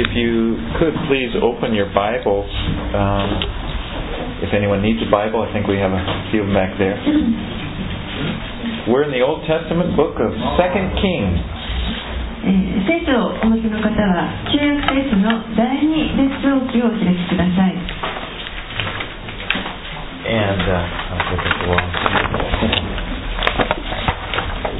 [0.00, 2.45] if you could please open your Bibles.
[2.93, 3.29] Um,
[4.45, 6.97] if anyone needs a Bible, I think we have a few of them back there.
[8.89, 11.39] We're in the Old Testament book of Second Kings.
[12.43, 17.77] えー聖書をお持ちの方は旧約聖書の第二列王記をお開きください
[20.25, 20.73] And uh,
[21.13, 21.85] I'll look at the wall.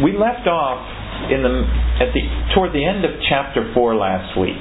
[0.02, 0.82] We left off
[1.30, 1.62] in the
[2.02, 2.22] at the
[2.56, 4.58] toward the end of chapter four last week.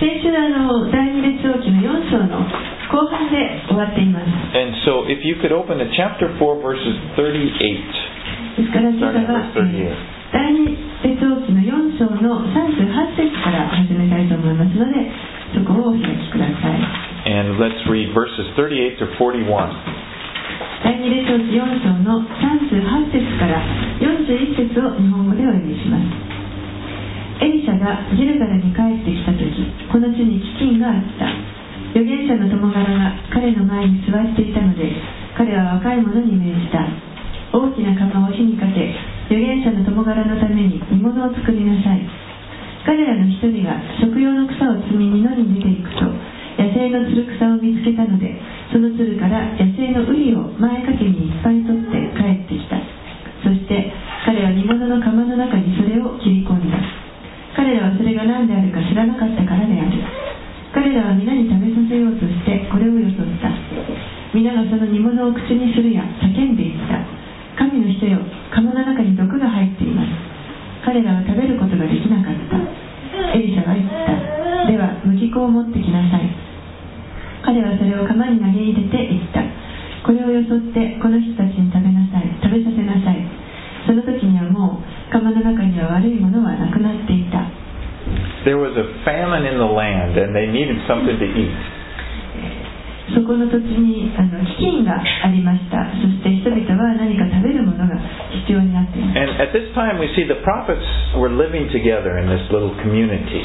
[0.00, 2.42] 先週あの第二列王記の4章の
[2.90, 4.26] 後半で終わっています
[4.58, 8.58] And so if you could open to chapter 4 verses 38.
[8.58, 9.86] ですから今朝 Starting は verse 38.
[9.86, 15.06] えー第二列王記の4章の38節から始めたいと思いますので
[15.54, 16.82] そこをお開きください
[17.30, 19.46] And let's read verses 38 to 41.
[20.82, 23.62] 第二列王記4章の38節から
[24.02, 26.33] 41節を日本語でお読みします
[27.42, 29.50] エリシャがギルガラに帰ってきた時
[29.90, 31.26] この地に飢饉があった。
[31.94, 34.90] 預言者の友柄が彼の前に座っていたので
[35.38, 36.86] 彼は若い者に命じた。
[37.54, 38.94] 大きな釜を火にかけ
[39.30, 42.02] 預言者の友柄のために煮物を作りなさい。
[42.86, 46.04] 彼らの一人が食用の草を摘みに野に出ていくと
[46.60, 48.36] 野生のつる草を見つけたので
[48.70, 52.76] そのつるから野生のウリを前掛けにいっぱい取って帰ってきた。
[53.42, 53.92] そして
[54.26, 56.76] 彼は煮物の釜の中にそれを切り込んだ。
[57.64, 59.96] 彼らはそれが何であるか知らなかったからである。
[60.76, 63.48] 彼らは皆に食べさせようとしてこれをよそった。
[64.36, 67.00] 皆がその煮物を口にするや叫んでいった。
[67.56, 68.20] 神の人よ
[68.52, 70.12] 釜の中に毒が入っています。
[70.84, 72.60] 彼らは食べることができなかった。
[73.32, 74.12] エリシャは言った。
[74.68, 76.28] では麦粉を持ってきなさい。
[77.48, 79.40] 彼はそれを釜に投げ入れて言った。
[80.04, 82.28] これをよそってこの人たちに食べなさい。
[82.44, 83.24] 食べさせなさい。
[83.88, 87.33] その時にはもう釜の中には悪いものはなくなっていた。
[88.45, 91.79] There was a famine in the land and they needed something to eat.
[93.13, 97.97] そこの土地にあの飢饉がありましたそして人々は何か食べるものが
[98.45, 100.85] 必要になっています And at this time we see the prophets
[101.17, 103.41] were living together in this little community.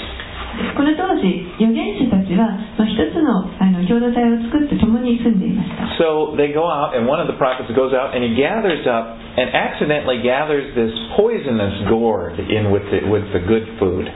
[0.77, 8.87] この当時預言者たちは、まあ、一つのあの共同体を作って共に住んでいました So they go out and one of the prophets goes out and he gathers
[8.87, 14.07] up and accidentally gathers this poisonous gourd in with the, with the good food.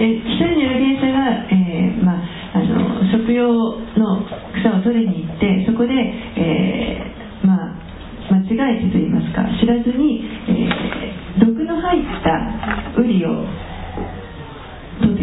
[0.00, 3.52] で北にいる芸者が、えーまあ、あの食用
[4.00, 4.24] の
[4.56, 7.76] 草を取りに行ってそこで、えーまあ、
[8.32, 13.46] 間違えてと言いますか知らずに、えー毒の入ったウリを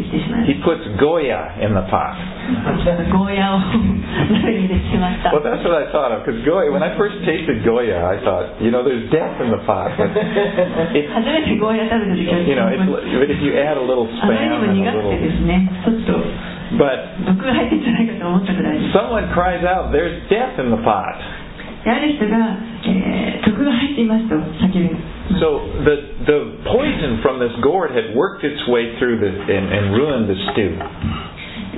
[0.07, 2.15] He し puts Goya in the pot.
[2.85, 6.71] たゴーヤを鍋に入れてしまった Well, that's what I thought of because Goya.
[6.71, 9.91] When I first tasted Goya, I thought, you know, there's death in the pot.
[9.99, 14.33] But 初 it, めてゴーヤ食べた時は you know, it's, but if you add a little あま
[14.71, 16.11] りに spam も and 苦 a くてで little, すねちょっと
[16.79, 21.19] but 毒が入ってんじゃないかと思ったぐらいです someone cries out, "There's death in the pot."
[21.83, 22.55] である人が、
[22.87, 25.96] えー毒が入っていますと叫びます So the
[26.26, 30.36] the poison from this gourd had worked its way through the and, and ruined the
[30.52, 30.76] stew.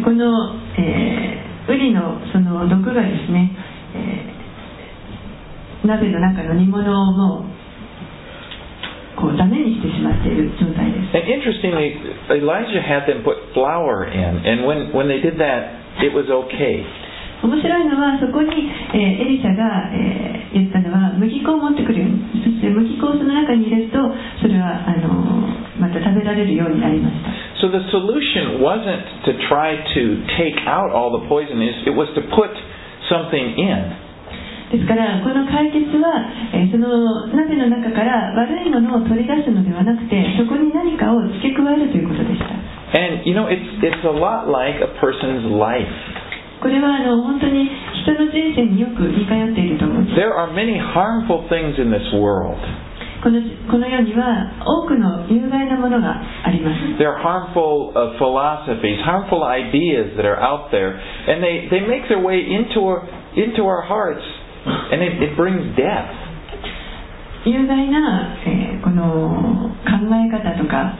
[0.02, 3.50] この、えーウリのその毒がですね、
[3.94, 7.44] えー鍋の中の煮物をも
[9.16, 11.94] うこうダメにしてしまっている状態です And interestingly,
[12.36, 16.84] Elijah had them put flour in, and when when they did that, it was okay.
[17.43, 18.51] 面白いのはそこに、
[18.93, 24.01] えーエリシャが、えー言ったのは麦粉を持ってくるようにそして麦粉をその中に入れると
[24.41, 25.45] それはあの
[25.77, 27.29] また食べられるようになりました
[27.61, 30.01] So the solution wasn't to try to
[30.41, 32.49] take out all the poison; it was to put
[33.13, 33.93] something in.
[34.73, 42.49] ですからこの解決は、えーその鍋の中から悪いものを取り出すのではなくてそこに何かを付け加えるということでした
[42.97, 45.85] And you know, it's it's a lot like a person's life.
[46.60, 47.68] これはあの本当に
[48.02, 52.56] 人の人生によく似通っていると思うんです There are many harmful things in this world.
[53.22, 53.40] この
[53.72, 60.92] この世には多くの有害なものがあります There are harmful uh, philosophies, harmful ideas that are out there,
[61.28, 63.00] and they, they make their way into our,
[63.36, 64.20] into our hearts,
[64.92, 66.12] and it, it brings death.
[67.44, 70.98] 有害な、えーこの考え方とか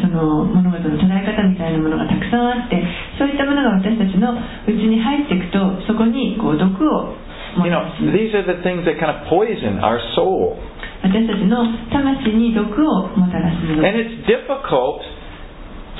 [0.00, 2.80] その物事の捉え方みたいなものがたくさんあって
[3.18, 4.38] そういったものが私たちのう
[4.72, 7.12] ちに入っていくとそこにこう毒を
[7.60, 10.56] も You た know, らす these are the things that kind of poison our soul.
[11.04, 11.60] 私たちの
[11.92, 15.04] 魂に毒をもたらすもの And it's difficult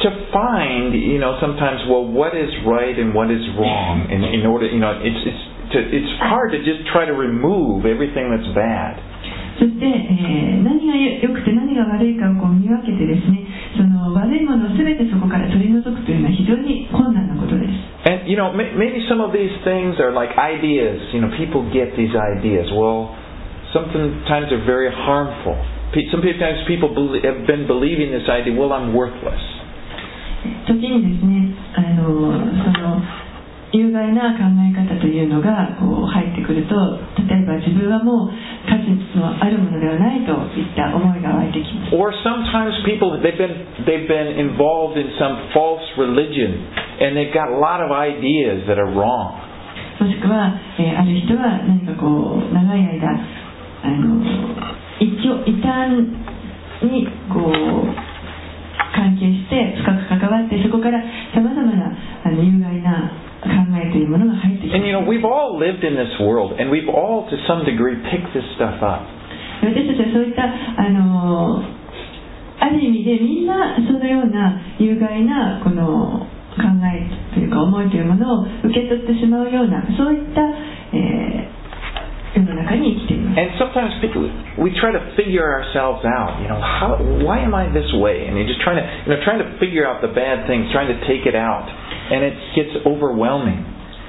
[0.01, 4.09] to find, you know, sometimes, well, what is right and what is wrong.
[4.09, 5.43] In, in order, you know, it's, it's,
[5.77, 8.97] to, it's hard to just try to remove everything that's bad.
[9.58, 13.46] そして、えー何が良くて何が悪いかをこう見分けてですね
[13.78, 17.74] その悪いものを全てそこから取り除くというのは非常に困難なことです
[18.08, 21.02] And you know, may- maybe some of these things are like ideas.
[21.12, 22.72] You know, people get these ideas.
[22.72, 23.12] Well,
[23.76, 25.58] sometimes they're very harmful.
[26.12, 28.54] Sometimes people have been believing this idea.
[28.56, 29.42] Well, I'm worthless.
[30.68, 32.06] 時にですねあの
[32.64, 33.02] その
[33.74, 36.76] 有害な考え方というのがこう入ってくると
[37.28, 38.32] 例えば自分はもう
[38.64, 46.64] 価値のあるものではないといった思いが湧いてきます Or sometimes people they've been they've been involved in some false religion
[47.04, 49.36] and they've got a lot of ideas that are wrong.
[50.00, 53.20] もしくは、えーある人は何かこう長い間
[53.84, 54.24] あの
[55.00, 55.92] 一応異端
[56.86, 58.08] にこう
[58.96, 61.02] 関係して深く関わってそこから
[61.34, 61.67] さまざま
[64.07, 67.65] And す you know, we've all lived in this world and we've all to some
[67.65, 69.03] degree picked this stuff up.
[69.63, 71.63] 私たちはそういったあの
[72.59, 76.27] ある意味でみんなそのような有害なこの
[76.59, 80.43] 考えというか思いというものを受け取ってしまうようなそういった、
[80.95, 81.63] えー
[82.33, 84.25] 世の中に生きています And sometimes people,
[84.57, 86.41] we try to figure ourselves out.
[86.41, 88.25] You know, how, why am I this way?
[88.25, 90.89] And you're just trying to, you know, trying to figure out the bad things, trying
[90.89, 93.61] to take it out, and it gets overwhelming.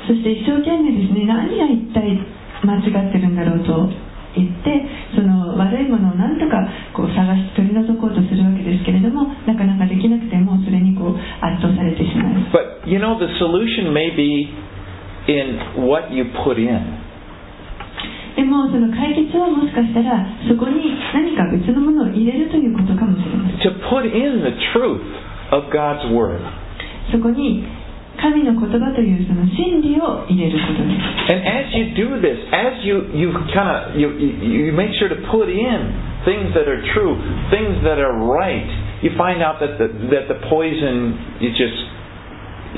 [0.09, 2.17] そして一生懸命ですね何が一体
[2.65, 6.65] 間違ってるんだろうと言ってその悪いものを何とか
[6.97, 14.49] こう探し取り除こうとするわけですけれどもなかなかできなくてもそれにこう圧倒されてしまいます But you know, the solution may be
[15.29, 17.05] in what you put in.
[18.37, 25.03] でもその解決はもしかしたらそこに何か別のものを入れるということかもしれません To put in the truth
[25.51, 26.41] of God's Word.
[27.11, 27.65] そこに
[28.22, 35.10] 神の言葉というその真理を入れることです And as you do this, as you, you kind of, you, you, you make sure
[35.10, 35.80] to put in
[36.24, 37.16] things that are true,
[37.52, 38.64] things that are right,
[39.04, 41.76] you find out that the, that the poison is just,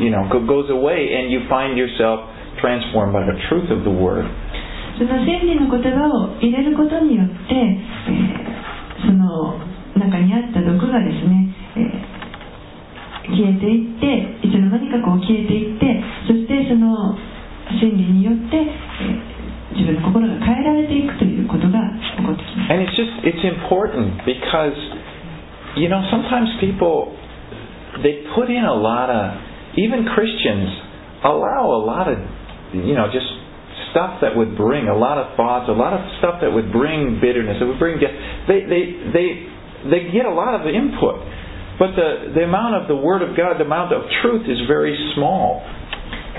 [0.01, 2.25] you know, go, goes away and you find yourself
[2.62, 4.25] transformed by the truth of the Word.
[4.97, 8.56] その真理の言葉を入れることによって、えー
[9.06, 9.59] その
[10.00, 12.19] 中にあった毒がですね、えー
[13.29, 17.17] 消えていっていつの間にかこう消えていってそしてその
[17.81, 19.35] 真理によって、えー
[19.75, 21.83] 自分の心が変えられていくということが
[22.15, 24.77] 起こってきます And it's just, it's important because,
[25.75, 27.12] you know, sometimes people,
[28.01, 29.35] they put in a lot of,
[29.75, 30.71] even Christians
[31.27, 32.17] allow a lot of,
[32.73, 33.27] you know, just
[33.91, 37.19] stuff that would bring a lot of thoughts, a lot of stuff that would bring
[37.19, 38.15] bitterness, that would bring death.
[38.47, 39.27] They, they, they,
[39.91, 41.19] they get a lot of input.
[41.80, 44.92] But the, the amount of the Word of God, the amount of truth is very
[45.16, 45.64] small.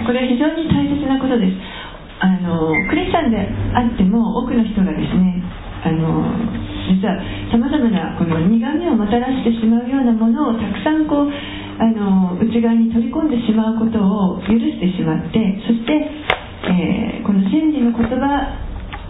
[0.05, 1.57] これは非常に大切なことです
[2.21, 3.37] あのクリスチャンで
[3.75, 5.41] あっても多くの人がですね
[5.83, 6.25] あの
[6.89, 7.17] 実は
[7.51, 15.91] さまざまなこの苦みをもたらしてしまうようなものをたくさんこうあの内側に取り込んでしまうことを許してしまってそして、
[16.69, 18.57] えーこの真理の言葉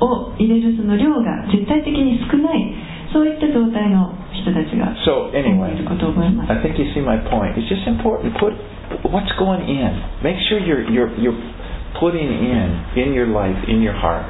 [0.03, 2.59] を入れるその量が絶対的に少ない
[3.11, 7.59] そういった状態の人たちが So anyway, I think you see my point.
[7.59, 8.33] It's just important.
[8.39, 8.55] Put
[9.11, 9.91] what's going in.
[10.23, 11.37] Make sure you're you're you're
[11.99, 14.25] putting in in your life, in your heart,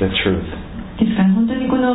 [0.00, 0.44] the truth.
[0.98, 1.94] ですから本当にこの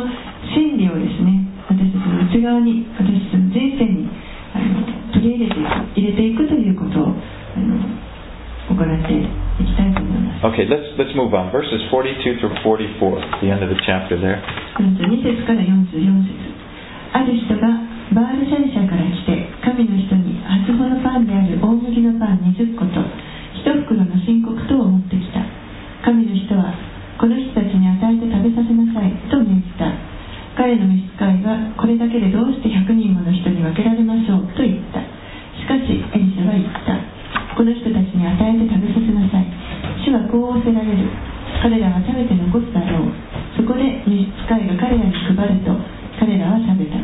[0.56, 4.08] 真理をですね私たちの内側に私たちの人生に
[4.54, 5.68] あの取り入れていく
[6.00, 7.76] 入れていくということをあの
[8.72, 11.48] 行っていきたいと思います Okay, let's let's move on.
[11.48, 14.44] Verses 42 through 44, the end of the chapter there.
[14.76, 15.88] 42節から44
[16.20, 16.36] 節。
[17.16, 17.64] ある人が
[18.12, 23.00] バールシャリシャから来て神の人に初穂のパンである大麦のパン20個と
[23.56, 25.40] 一袋の申告とを持ってきた。
[26.04, 26.76] 神の人は
[27.16, 29.88] この人たちに与えて食べさせなさいと命じた。
[30.60, 35.00] 彼の召使いはこれだけでどうして100人もの人に分けられましょうと言った。
[35.56, 37.00] しかしエリシャは言った。
[37.56, 39.53] この人たちに与えて食べさせなさい。
[40.04, 41.08] 主はこう仰せられる。
[41.62, 43.08] 彼らは食べて残すだろう
[43.56, 45.72] そこで召使いが彼らに配ると
[46.20, 47.00] 彼らは食べた。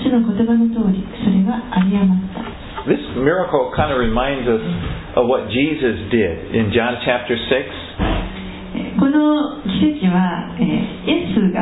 [0.00, 2.40] 主の言葉の通りそれは有り余った。
[2.88, 4.62] This miracle kind of reminds us
[5.18, 7.68] of what Jesus did in John chapter 6.
[8.78, 11.60] えーこの奇跡は、えーイエスが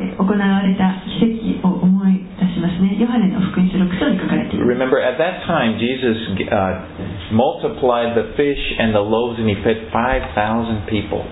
[0.00, 2.21] えー行われた奇跡を思い
[2.62, 6.16] ますねヨハネの福音書6章に書かれています Remember, at that time, Jesus
[6.46, 11.26] uh, multiplied the fish and the loaves, and he fed 5,000 people.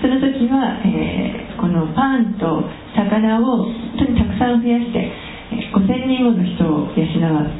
[0.00, 2.62] その時は、えーこのパンと
[2.94, 5.10] 魚を本当にたくさん増やして、
[5.50, 7.02] えー5000人もの人を養
[7.42, 7.50] う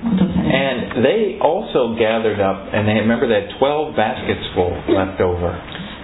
[0.00, 5.20] ことをされました And they also gathered up, and they remember they had 12 baskets full left
[5.20, 5.52] over.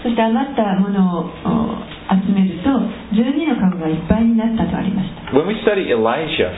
[0.03, 2.71] そして余ったものをお集めると
[3.15, 6.51] 12のカゴがいっぱいになったとありました When we study Elijah,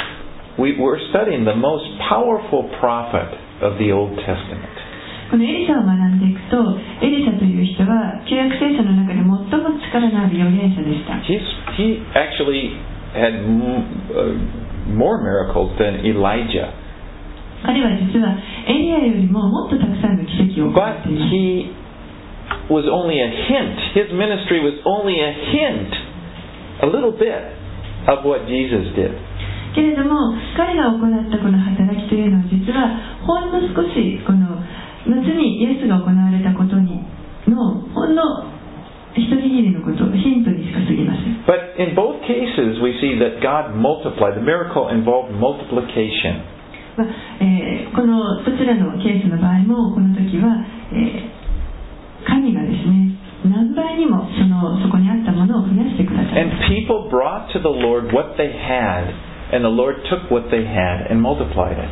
[0.56, 3.28] we, we're studying the most powerful prophet
[3.60, 4.72] of the Old Testament.
[5.32, 6.60] このエリシャを学んでいくと
[7.00, 11.40] エリシャという人は旧約聖書の中で最も力のある預言者でした He's,
[11.76, 12.76] he actually
[13.16, 16.68] had uh, more miracles than Elijah.
[17.64, 18.36] 彼は実は
[18.68, 21.81] エリアよりももっとたくさんの奇跡を行 But っています he
[22.70, 23.76] was only a hint.
[23.94, 25.90] His ministry was only a hint,
[26.82, 27.42] a little bit,
[28.08, 29.12] of what Jesus did.
[29.74, 32.92] けれども彼が行ったこの働きというのは実は
[33.24, 34.60] ほんの少しこの
[35.08, 37.00] 後にイエスが行われたことに
[37.48, 38.22] のほんの
[39.16, 44.36] 一握りのことヒントにしか過ぎません But in both cases, we see that God multiplied.
[44.36, 46.44] The miracle involved multiplication.
[46.96, 47.08] まあ
[47.40, 51.41] えーこのどちらのケースの場合もこの時は、えー
[52.25, 59.13] 神がですね何倍にもそのそこにあったものを増やしてください And people brought to the Lord what they had,
[59.53, 61.89] and the Lord took what they had and multiplied it.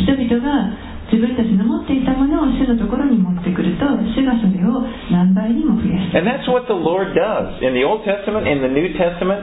[0.00, 0.72] 人々が
[1.10, 7.58] 自分たちの持っていたものを主のところに持ってくると主がそれを何倍にも増やして And that's what the Lord does.
[7.60, 9.42] In the Old Testament, in the New Testament,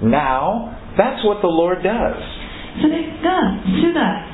[0.00, 2.14] now, that's what the Lord does.
[2.80, 4.31] それが主が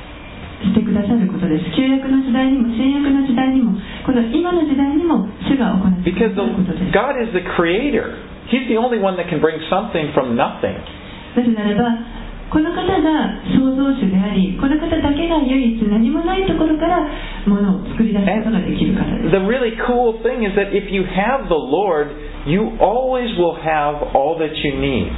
[0.59, 3.71] してくださることです旧約の時代にも新約の時代にも
[4.03, 8.11] この今の時代にも主が行ってくださ the, ることです God is the creator.
[8.51, 10.75] He's the only one that can bring something from nothing.
[11.37, 17.05] なぜならばこの方が創造主でありこの方だけが唯一何もないところから
[17.45, 22.09] ものを作り出すことができる方です The really cool thing is that if you have the Lord,
[22.49, 25.13] you always will have all that you need.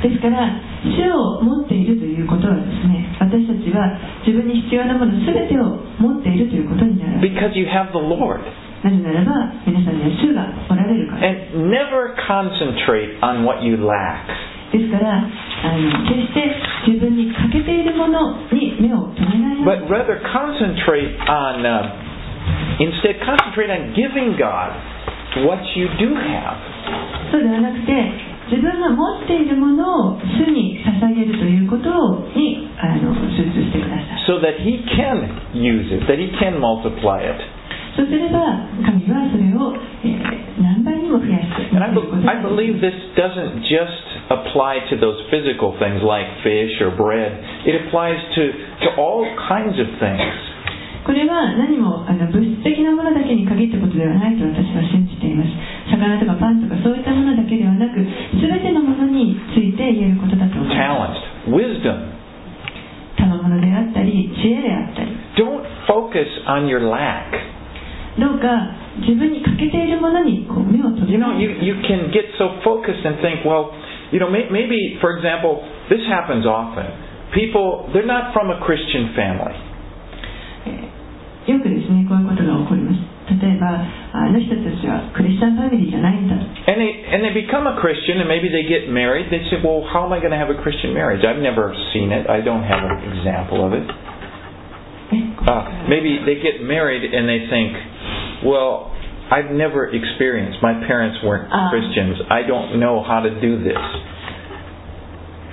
[0.00, 8.40] ですから主を持っているということはですね私たちは自分に必要なもの全てを持っているということになる Because you have the Lord.
[8.80, 14.24] なぜならば皆さんには主がおられるから And never concentrate on what you lack.
[14.72, 16.48] ですからあの決して
[16.88, 21.92] 自分に欠けているものに目を留めないよう But に rather concentrate on, uh,
[22.80, 24.72] instead, concentrate on giving God
[25.44, 26.56] what you do have.
[27.30, 31.89] そうではなくて自分が持っているものを主に捧げるということ
[32.37, 37.41] にあの集中してください so that He can use it, that He can multiply it.
[37.95, 39.73] そうすれば神はそれを、
[40.03, 45.99] えー何倍にも増やして And I, 持っていること be- が I believe this doesn't just apply to those physical things
[45.99, 47.35] like fish or bread,
[47.67, 48.41] it applies to,
[48.87, 50.23] to all kinds of things.
[51.10, 55.50] これは何もあの物質的なものだけに限ったことではないと私は信じています
[55.90, 57.98] 魚とかパンとかそういったものだけではなく
[58.38, 61.10] 全てのものについて言えることだと思いま
[61.50, 61.98] Talent, wisdom.
[63.18, 67.34] す賜物であったり知恵であったり Don't focus on your lack.
[68.14, 68.70] どうか
[69.02, 73.74] 自分に欠けているものにこう目を留 You め know, you, you can get so focused and think, well,
[74.14, 75.58] you know, may, maybe, for example,
[75.90, 76.86] this happens often.
[77.34, 79.70] People, they're not from a Christian family.
[81.49, 83.01] よくですねこういうことが起こります
[83.41, 83.69] 例えば
[84.13, 86.35] あの人たちはクリスチャンファミリーじゃないんだ
[86.65, 89.29] And they, and they become a Christian and maybe they get married.
[89.29, 91.21] They say, well, how am I going to have a Christian marriage?
[91.21, 92.25] I've never seen it.
[92.25, 93.85] I don't have an example of it.
[95.13, 97.77] え Uh, maybe they get married and they think,
[98.43, 98.89] well,
[99.29, 100.57] I've never experienced.
[100.65, 101.69] My parents weren't Ah.
[101.69, 102.17] Christians.
[102.33, 103.77] I don't know how to do this.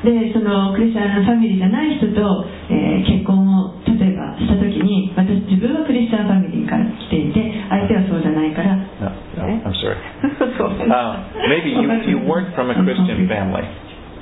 [0.04, 3.75] でそのクリスチャンファミリーじゃない人と、えー結婚を
[10.91, 13.63] Uh, maybe you, you weren't from a Christian family.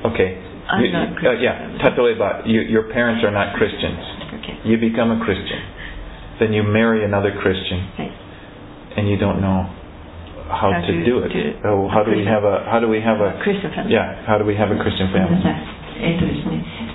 [0.05, 0.41] Okay.
[0.65, 1.37] I'm you, not Christian.
[1.37, 4.01] Uh, yeah, Tatuleba, you, your parents are not Christians.
[4.41, 4.57] Okay.
[4.65, 5.61] You become a Christian.
[6.39, 7.85] Then you marry another Christian.
[8.97, 9.69] And you don't know
[10.47, 11.29] how, how to do, do it.
[11.29, 13.93] Do, oh, how do we have a how do we have a Christian family?
[13.93, 15.41] Yeah, how do we have a Christian family?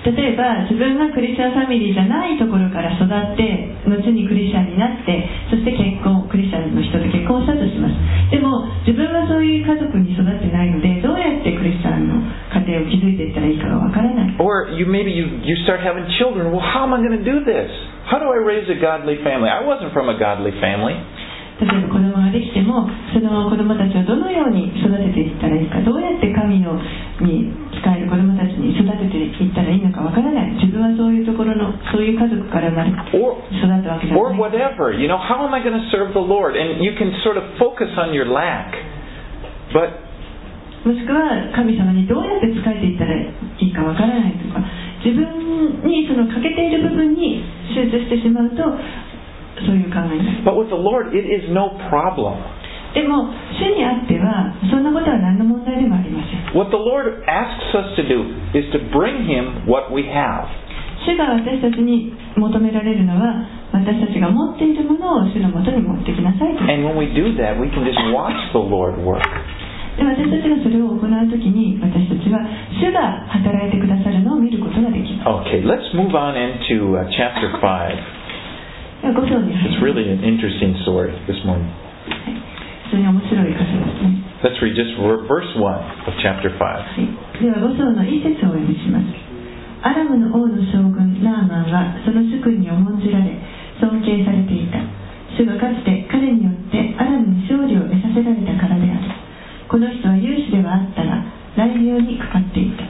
[0.01, 7.93] 例えば自分がクリスチャンファミリーじゃないところから育って後にクリスチャンになってそして結婚クリスチャンの人と結婚したとします
[8.33, 12.17] でも自分はそういう家族に育ってないのでどうやってクリスチャンの
[12.49, 16.49] 家庭を築いていったらいいかがわからない Or you maybe you you start having children.
[16.49, 17.69] Well, how am I going to do this?
[18.09, 19.53] How do I raise a godly family?
[19.53, 20.97] I wasn't from a godly family.
[21.61, 26.73] 例えば子供ができてもその子供たちをどのように育てていったらいいかどうやって神の
[27.21, 34.89] に使える子供たちに育てていったらいいのかわからない自分はそういうところのそういう家族から生まれ Or 育ったわけじゃ or ない whatever.
[34.97, 36.57] You know, how am I going to serve the Lord?
[36.57, 38.73] And you can sort of focus on your lack.
[39.69, 40.01] But
[40.81, 43.29] もしくは神様にどうやって仕えていったらい
[43.61, 44.65] いかわからないとか
[45.05, 48.65] 自分にその欠けている部分に集中してしまうと
[49.65, 52.37] そういう考えになる but with the Lord, it is no problem.
[52.93, 60.47] でも主にあってはそんなことは何の問題でもありません What the Lord asks us to do is to bring Him what we have.
[61.07, 69.23] 主が私たちに求められるのは私たちが持っているものを主のもとに持ってきなさいと And when we do that, we can just watch the Lord work.
[69.97, 72.39] で私たちがそれを行う時に私たちは
[72.79, 78.30] 主が働いてくださるのを見ることができま Okay, let's move on into uh, chapter 5.
[79.01, 81.65] すでは5章に入 It's り really an interesting story this morning.
[82.91, 84.21] 非常に面白い箇所ですね。
[84.45, 85.65] Let's read just ver- verse 1
[86.05, 86.61] of chapter 5.
[86.61, 87.41] はい。
[87.41, 89.05] では5章の一節をお読みします。
[89.81, 93.33] アラムの王の将軍ナーマンはその主君に重んじられ
[93.81, 94.77] 尊敬されていた。
[95.37, 99.01] 主がかつて彼によってアラムに勝利を得させられたからである。
[99.69, 101.23] この人は勇士ではあったが
[101.55, 102.83] 雷病にかかっていた。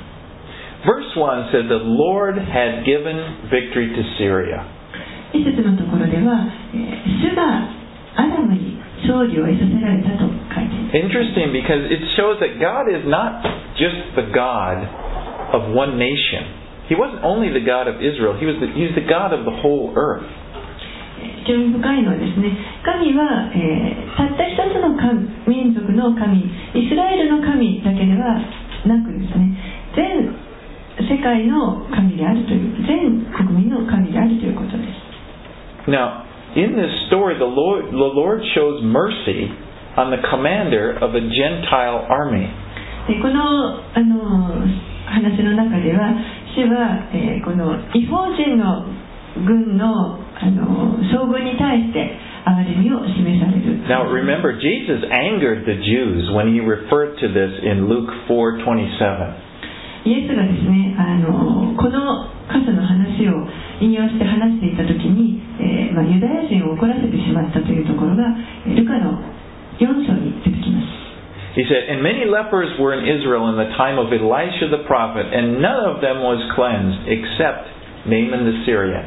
[0.84, 3.16] Verse 1 said, The Lord had given
[3.54, 4.66] victory to Syria.
[5.34, 7.70] 一節のところでは、えー主が
[8.16, 8.76] アラムに
[9.08, 13.42] 勝利を得させられたと書いています Interesting because it shows that God is not
[13.80, 14.84] just the God
[15.56, 16.44] of one nation.
[16.90, 19.56] He wasn't only the God of Israel, he was the, he's the God of the
[19.64, 20.28] whole earth.
[21.48, 22.52] 興味深いのはですね
[22.84, 26.38] 神は、えーたった一つの神民族の神
[26.76, 28.38] イスラエルの神だけでは
[28.86, 29.56] なくですね
[29.96, 30.36] 全
[31.08, 35.01] 世界の神であるという全国民の神であるということです
[35.89, 36.25] Now,
[36.57, 39.49] in this story, the Lord, the Lord shows mercy
[39.97, 42.49] on the commander of a Gentile army.
[43.07, 44.67] でこのあの
[45.07, 46.11] 話の中では
[46.57, 48.83] 主は、えーこの違法人の
[49.47, 59.50] 軍のあの将軍に対して憐れみを示される Now, remember, Jesus angered the Jews when he referred to this in Luke 4:27.
[60.04, 63.46] イエスがですねあのこの箇所の話を
[63.82, 68.26] 引用して話していた時に、えーまあ、ユダヤ人を怒らせてしまったというところが
[68.66, 69.22] えールカの
[69.78, 71.02] 4章に出てきます
[71.52, 75.28] He said, And many lepers were in Israel in the time of Elisha the prophet,
[75.36, 77.68] and none of them was cleansed except
[78.08, 79.04] Naaman the Syrian.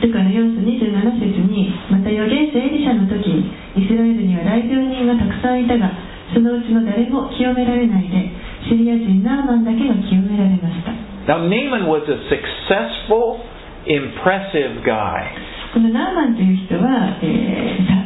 [0.00, 5.92] ルカの4章27節にまた預言者エリシャの時にイスラエルには雷病人がたくさんいたが
[6.32, 8.29] そのうちの誰も清められないで
[8.69, 10.91] シリア人ナーマンだけが清められました
[11.25, 13.41] Now, Naaman was a successful,
[13.89, 15.25] impressive guy.
[15.73, 18.05] このナーマンという人は、えーさ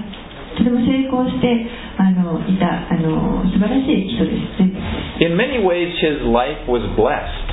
[0.57, 1.47] とても成功して
[1.97, 4.75] あのいたあの素晴らしい人ですね
[5.23, 7.47] In many ways, his life was blessed.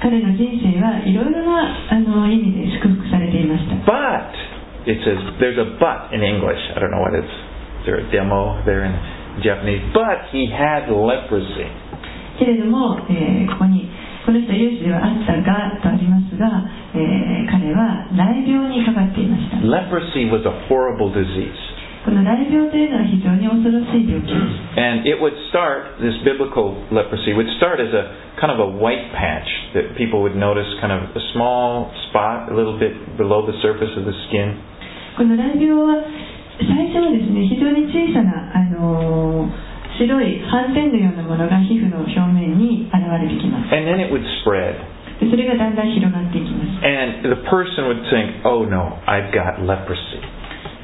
[0.00, 4.32] 彼の人生はいろいろなあの意味で祝福されていました But,
[4.88, 6.58] it says, there's a but in English.
[6.74, 7.28] I don't know what it's.
[7.82, 8.94] Is there a demo there in
[9.42, 9.82] Japanese?
[9.92, 11.68] But he had leprosy.
[12.37, 13.89] けれども、えーここに
[14.25, 16.47] この人は勇士ではあったがとありますが、
[16.93, 21.55] えー彼は雷病にかかっていました Leprosy was a horrible disease.
[22.05, 28.69] この雷病というのは非常に恐ろしい病気です And it would start, this biblical leprosy would start as a kind of a
[28.79, 33.43] white patch that people would notice, kind of a small spot a little bit below
[33.47, 34.55] the surface of the skin.
[35.17, 36.03] この雷病は
[36.61, 44.77] 最初はですね非常に小さな、あのー白い斑点のようなものが皮膚の表面に現れてきます And then it would spread.
[45.19, 50.21] でそれがだんだん広がっていきます And the person would think, oh no, I've got leprosy.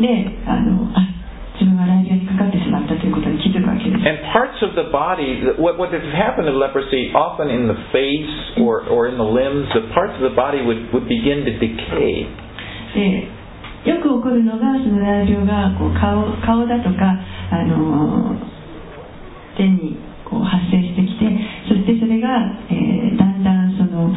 [0.02, 1.14] であのあ
[1.54, 8.58] 自分は雷病にかかってしまったということに気づくわけです And parts of the body, what, what has happened to leprosy, often in the face
[8.66, 12.26] or, or in the limbs, the parts of the body would, would begin to decay.
[12.98, 13.30] で
[13.86, 17.20] よく起こるのがその雷病がこう顔顔だとか
[17.52, 18.53] あの
[19.58, 21.26] 手にこう発生してきて
[21.70, 22.30] そしてそれが、
[22.70, 24.10] えーだんだんその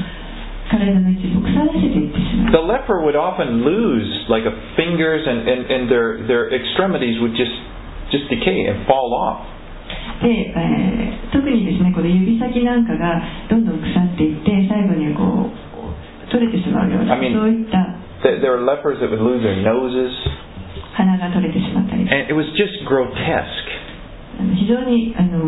[0.71, 7.21] 体の一部を腐らせていってしまう The leper would often lose like a fingers and, and, and their, their extremities
[7.23, 7.53] would just,
[8.11, 9.45] just decay and fall off.
[10.23, 13.21] で、えー特にですねこの指先なんかが
[13.51, 17.77] どんどん腐っていって最後にはこう取れてしまうような I mean- そういった
[18.41, 20.11] there are lepers that would lose their noses,
[20.97, 23.69] 鼻が取れてしまったり and it was just grotesque.
[24.40, 25.40] あの非常にあの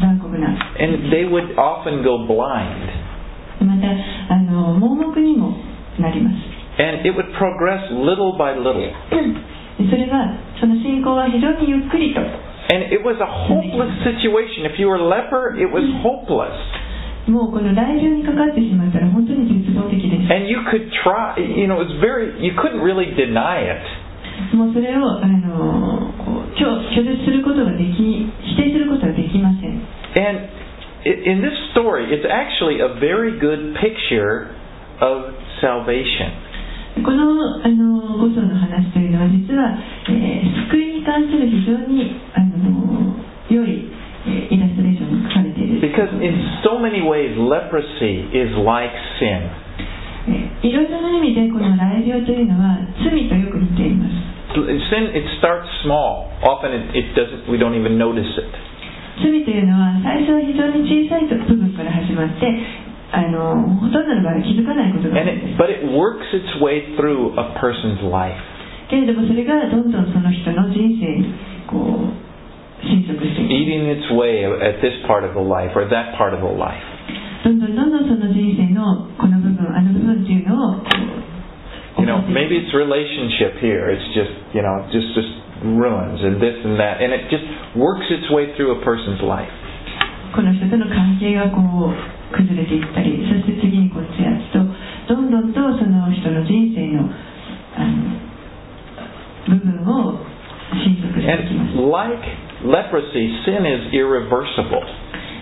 [0.00, 0.48] 残酷な
[0.78, 3.64] And they would often go blind.
[3.64, 5.56] またあの盲目にも
[5.98, 6.36] なります
[6.80, 8.74] And it would progress little by little.
[8.80, 14.62] で それはその信仰は非常にゆっくりと And it was a hopeless situation.
[14.64, 16.54] If you were a leper, it was hopeless.
[17.26, 24.56] もうこの雷病にかかってしまったら本当に絶望的です And you could try, you know, it was very, you couldn't really deny it.
[24.56, 27.99] もうそれをあのこ う拒拒絶することができ
[28.55, 29.83] 否定することはできません
[30.15, 30.49] And
[31.05, 34.49] in this story, it's actually a very good picture
[35.03, 36.31] of salvation.
[37.03, 39.77] このあの五章の話というのは実は、
[40.09, 43.13] えー救いに関する非常にあの
[43.51, 43.85] 良い、
[44.25, 49.45] えーイラストレーションが書かれている Because in so many ways, leprosy is like sin.
[50.31, 56.31] えいろいろな意味でこの雷病というのは罪とよく似ています Sin, it starts small.
[56.39, 58.47] Often it, it doesn't, we don't even notice it.
[59.15, 62.51] 罪というのは最初は非常に小さい部分から始まって
[63.15, 68.35] あのほとんどの場合は気づかないことが多 And it, but it works its way through a person's life.
[68.85, 71.31] すけれどもそれがどんどんその人の人生に
[71.65, 72.25] こう
[72.83, 76.83] 侵食していく Eating its way at this part of the life or that part of the life.
[77.43, 80.83] どんどんどんどんその人生のこの部分あの部分っていうのを
[81.98, 83.90] You know, 起こしていく maybe it's relationship here.
[83.90, 85.30] It's just, you know, just just
[85.62, 87.44] ruins and this and that, and it just
[87.76, 89.50] works its way through a person's life.
[90.34, 91.58] この人との関係がこ
[91.90, 94.62] う崩れていったりそして次にこっちやつと
[95.10, 97.10] どんどんとその人の人生の
[97.74, 98.30] あの
[99.50, 100.22] 部分を
[100.78, 102.22] 侵食していきます And like
[102.62, 104.86] leprosy, sin is irreversible.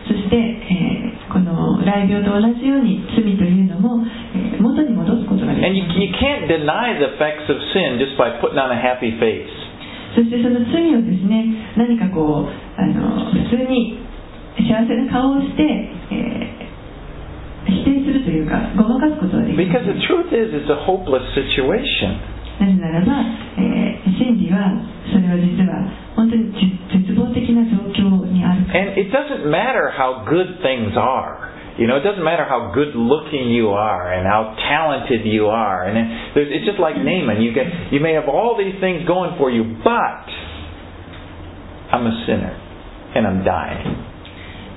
[0.09, 4.01] そして、えーこの雷病と同じように罪というのも、
[4.32, 4.32] えー
[4.64, 8.80] 元に戻すことができ And you, you can't deny the effects of sin just by putting on a
[8.80, 9.52] happy face.
[10.16, 14.00] そしてその罪をですね何かこうあの普通に
[14.56, 15.64] 幸せな顔をして、
[16.12, 16.64] えー
[17.64, 22.20] 否定するというかごまかすことはできま Because せ the ん truth is, it's a hopeless situation.
[22.60, 23.24] なぜならば、
[23.58, 24.68] えー真理は
[25.12, 26.52] それは実は本当に
[26.92, 31.53] 絶絶望的な状況にある And it doesn't matter how good things are.
[31.78, 35.90] You know, it doesn't matter how good looking you are and how talented you are.
[35.90, 35.98] And
[36.38, 37.42] it's just like Naaman.
[37.42, 40.26] You get, you may have all these things going for you, but
[41.90, 42.54] I'm a sinner
[43.18, 44.14] and I'm dying.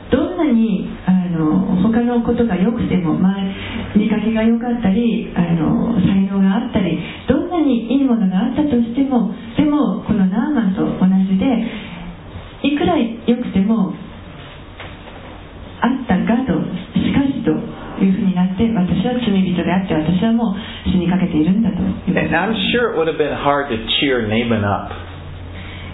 [0.08, 3.42] どんなにあの他のことが良くても、まあ、
[3.96, 6.96] 見かけが良かったりあの才能があったり
[7.28, 13.94] どんなにいいものがあったとしてもでもこのナーマンと同じでいくら良くても
[15.86, 16.58] あったがと
[16.98, 17.54] しかしと
[18.02, 24.90] いうふうになって私は罪人であって私はもう死にかけているんだと And I'm sure it would have been hard to cheer Naaman up.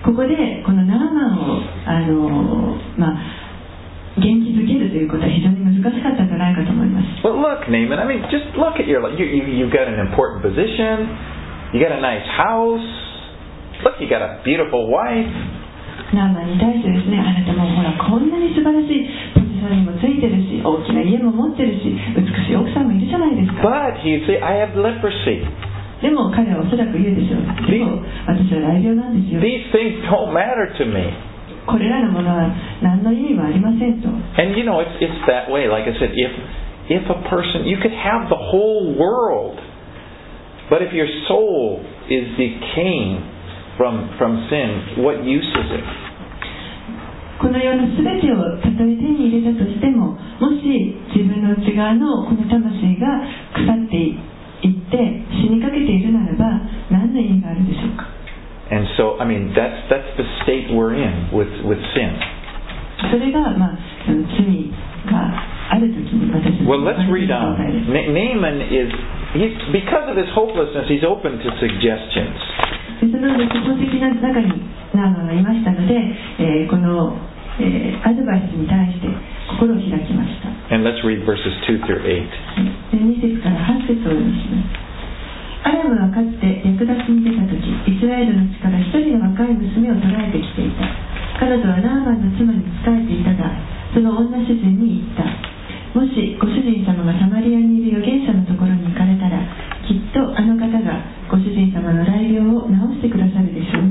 [0.02, 9.14] ここでこのナーマンをあの、まあ、元気づけるということは非常に難しかったんじゃないかと思います But look, Naaman, I mean, just look at your life.
[9.14, 11.06] You, you, you've got an important position.
[11.72, 12.82] You got a nice house.
[13.86, 15.61] Look, you got a beautiful wife.
[16.15, 19.03] ナーマンに対してですねあなたもほらこんなに素晴らしい
[19.35, 25.43] ポジションにもついてるし大きな家も持ってるし美しい奥さんもいるじゃないですか But he'd say, I have leprosy.
[25.99, 31.11] でも彼はおそらく言うでしょうでも私は雷病なんですよ These things don't matter to me.
[31.67, 32.47] これらのものは
[32.81, 34.07] 何の意味もありませんと
[34.39, 35.67] And you know, it's, it's that way.
[35.67, 36.31] Like I said, if,
[36.87, 39.59] if a person, you could have the whole world,
[40.69, 43.19] but if your soul is decaying
[43.77, 45.83] from, from sin, what use is it?
[47.37, 50.65] この世の全てをたとえ手に入れたとしてももし
[51.13, 53.21] 自分の内側のこの魂が
[53.53, 54.17] 腐ってい
[54.73, 54.97] って
[55.37, 58.09] 死にかけているならば何の意味があるでしょうか
[58.73, 62.17] And so, I mean, that's, that's the state we're in with, with sin.
[63.13, 64.73] それが、まあ、その罪
[65.05, 67.55] がある時に私たち Well, let's の read 状 on.
[67.55, 68.89] 態です Na- Naaman is,
[69.37, 72.33] he's, because of his hopelessness, he's open to suggestions.
[73.02, 74.62] でその絶望的な中に
[74.94, 75.98] ナーマンがいましたので、
[76.38, 77.18] えーこの、
[77.58, 79.10] えーアドバイスに対して
[79.58, 80.46] 心を開きました。
[80.70, 82.94] And let's read verses 2 through 8.
[82.94, 85.66] で2節から8節を読みます。
[85.66, 87.58] アラムはかつて略奪に出た時
[87.90, 90.86] イスラエルの地から一人の若い娘を捕らえてきていた。
[91.42, 93.34] 彼女はナーマンの妻に仕えていた。
[93.34, 93.50] が
[93.94, 95.26] その女主人に言った。
[95.98, 99.42] もしご主人様がサマリアにいる預言者のところに行かれたら
[99.84, 103.90] きっとあの方がご主人様の雷病を治してくださるでしょう。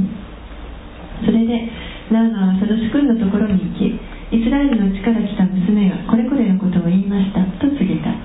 [1.27, 1.67] それで
[2.15, 3.91] ナーマンはその主君のところに行き
[4.31, 7.43] イスラエルの地から来た娘がこれこれのことを言いました。
[7.59, 8.15] と告げた。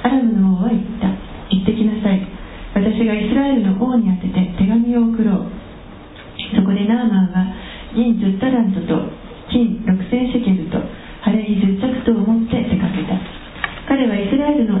[0.00, 1.12] アラムの王は言った。
[1.52, 2.24] 行ってきなさい。
[2.72, 5.52] 私がイスラエルの王に宛てて手紙を送ろう。
[6.56, 7.52] そこでナーマンは
[7.92, 9.12] 銀10タラントと
[9.52, 10.80] 金6000シェケルと
[11.20, 13.20] 晴れ着10着とを持って出かけた。
[13.84, 14.80] 彼はイスラエルの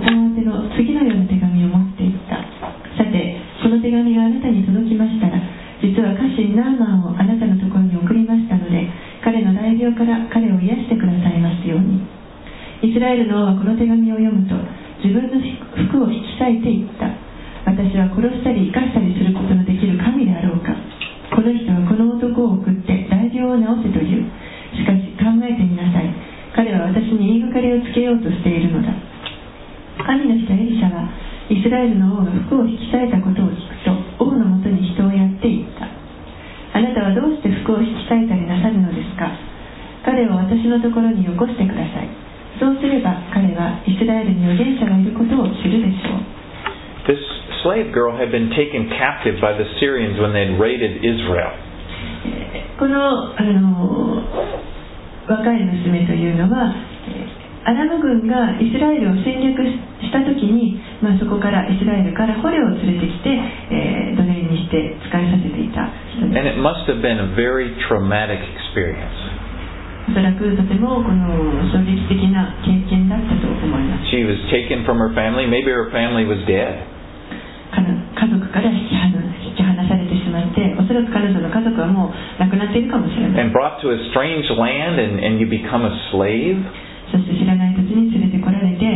[3.80, 5.40] 手紙があなたに届きましたら
[5.80, 8.84] 実は家臣ナーマンをあなたのところに送りましたので
[9.24, 12.00] 彼の大病から彼を癒してくださいますように。
[12.80, 14.56] イスラエルの王はこの手紙を読むと
[15.04, 15.36] 自分の
[15.88, 17.12] 服を引き裂いていった。
[17.68, 20.72] 私は殺したり生かしたりすることのできる神であろうか。
[21.36, 24.24] この人はこの男を送って大病を治せという。
[24.72, 26.08] しかし考えてみなさい。
[26.56, 28.92] 彼は私に言いがかりをつけようとしているのだ。
[30.00, 31.04] 神の人エリシャは
[31.52, 33.69] イスラエルの王が服を引き裂いたことを聞
[34.20, 35.88] 王のもとに人をやっていった。
[36.76, 39.32] あなたはどうして服を引き裂いたりなさるのですか？
[40.04, 42.08] 彼を私のところによこしてください。
[42.60, 46.20] そうすれば彼イスラエルに預言者がいることを知るでしょう。
[47.08, 47.18] This
[47.64, 51.56] slave girl had been taken captive by the Syrians when they had raided Israel.
[52.78, 54.22] このあの
[55.28, 56.89] 若い娘というのはえー
[57.70, 59.62] アラム軍がイスラエルを侵略
[60.02, 63.30] した時に、まあ、そこからイスラエルから捕虜を連れてきて、
[63.70, 65.86] えー奴隷にして使いさせていた
[66.18, 69.14] 人 And です it must have been a very traumatic experience.
[70.10, 71.30] おそらくとてもこの
[71.70, 75.46] 衝撃的な経験だったと思います She was taken from her family.
[75.46, 76.82] Maybe her family was dead.
[78.18, 86.58] 家族から引き離引き離されてしまっておそらく彼女の家族はもう亡くなっているかもしれない and brought to a strange land and, and you become a slave.
[87.10, 88.86] そして知らない土地に連れてこられて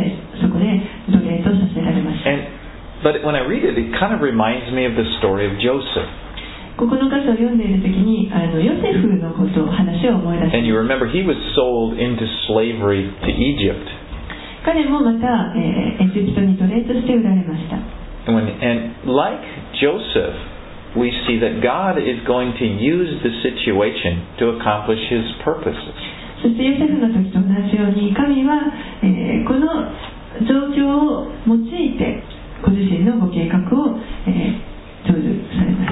[0.40, 0.66] そこで
[1.11, 2.42] 奴隷とさせられました And
[3.05, 6.09] but when I read it, it kind of reminds me of the story of Joseph.
[6.77, 13.87] ここの箇所を読んでいる時にあのヨセフのことを話を思い出し And you remember he was sold into slavery to Egypt.
[14.64, 17.77] 彼もまた、えーエジプトに奴隷として売られました
[18.27, 19.44] And, when, and like
[19.79, 20.35] Joseph,
[20.96, 25.94] we see that God is going to use the situation to accomplish his purposes.
[26.44, 28.61] そしてヨセフの時と同じように神は、
[29.00, 29.64] えーこの
[30.44, 32.20] 状況を用いて
[32.61, 33.96] ご自身のご計画を、
[34.28, 34.74] えー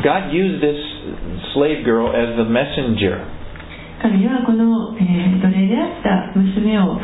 [0.05, 0.77] God used this
[1.57, 3.25] slave girl as the messenger.
[4.03, 7.01] 神はこの、えー奴隷であった娘を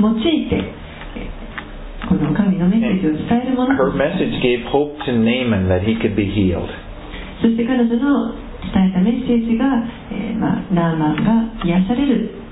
[0.00, 6.64] 用いて、えーこの神のメッセージを伝えるもの Her と message gave hope to Naaman that he could be healed.
[7.42, 8.32] そして彼女の
[8.72, 9.66] 伝えたメッセージが、
[10.10, 11.16] えーまあ、ナーマン
[11.60, 12.47] が癒される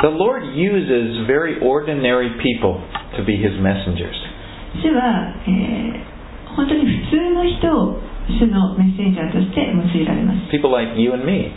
[0.00, 2.80] The Lord uses very ordinary people
[3.16, 4.14] to be his messengers.
[4.82, 6.18] 主は、えー
[6.58, 11.54] 本当に普通の人を主のメッセンジャーとして用いられます People like you and me.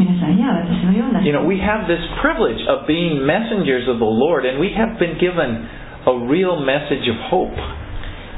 [0.00, 4.56] 皆さんや私のような You 人 know, we have this privilege of being messengers of the Lord, and
[4.56, 5.68] we have been given
[6.08, 7.52] a real message of hope.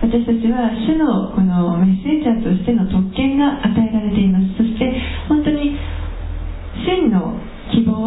[0.02, 4.90] 私たちは主のこのメッセンジャーとしての特権が与えられていますそして
[5.30, 5.78] 本当に
[6.82, 7.45] 真の希望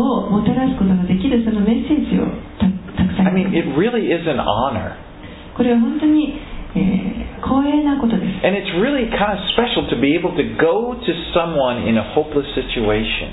[0.00, 2.24] をもたらすことができるそのメッセージを
[2.58, 4.96] たたくさ I ん mean, it really is an honor.
[5.56, 6.34] これは本当に、
[6.74, 12.04] えー光栄なことです And it's really kind of special to be able to go to someone in a
[12.12, 13.32] hopeless situation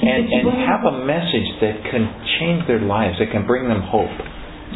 [0.00, 2.06] and, 希 and 望 have a message that can
[2.38, 4.08] change their lives, that can bring them hope.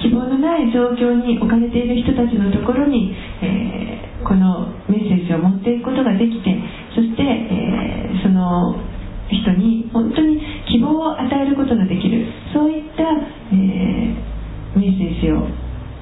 [0.02, 6.56] 希望のない状況に置かれている人たちのところに、えーこのメッセージを持っていくことができて
[6.96, 8.74] そして、えーその
[9.34, 10.38] 人に本当に
[10.70, 13.02] 希望を与えることができるそういった、
[13.52, 14.34] えー
[14.74, 15.46] メッセージを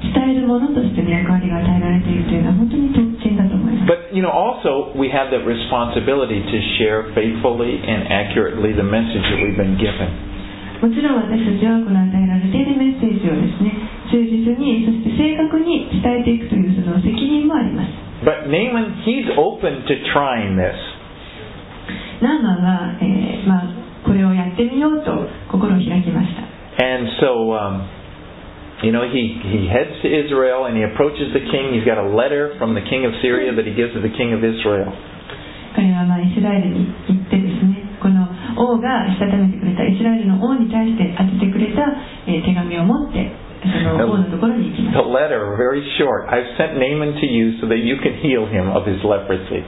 [0.00, 8.82] 伝えるものとしての役割が与えられているというのは本当に特権だと思います But, you know, also we have that responsibility to share faithfully and accurately the
[8.82, 10.08] message that we've been given.
[10.82, 13.70] もちろん私たちはこの与えられているメッセージをですね
[14.10, 17.92] 忠実にそして正確に伝えていくというその責任もあります
[18.26, 20.74] But Naaman, he's open to trying this.
[22.22, 25.10] ナーマンは、えーまあ、これをやってみようと
[25.50, 26.46] 心を開きました
[26.78, 27.84] And so, um,
[28.80, 31.76] you know, he, he heads to Israel and he approaches the king.
[31.76, 34.32] He's got a letter from the king of Syria that he gives to the king
[34.32, 34.88] of Israel.
[35.74, 38.28] 彼はまあイスラエルに行ってですねこの
[38.60, 41.88] 王がしたためてくれたイスラエルの王に対して当ててくれた、
[42.28, 43.32] えー手紙を持って
[43.62, 46.28] その王のところに行きま The す letter, very short.
[46.28, 49.64] I've sent Naaman to you so that you can heal him of his leprosy.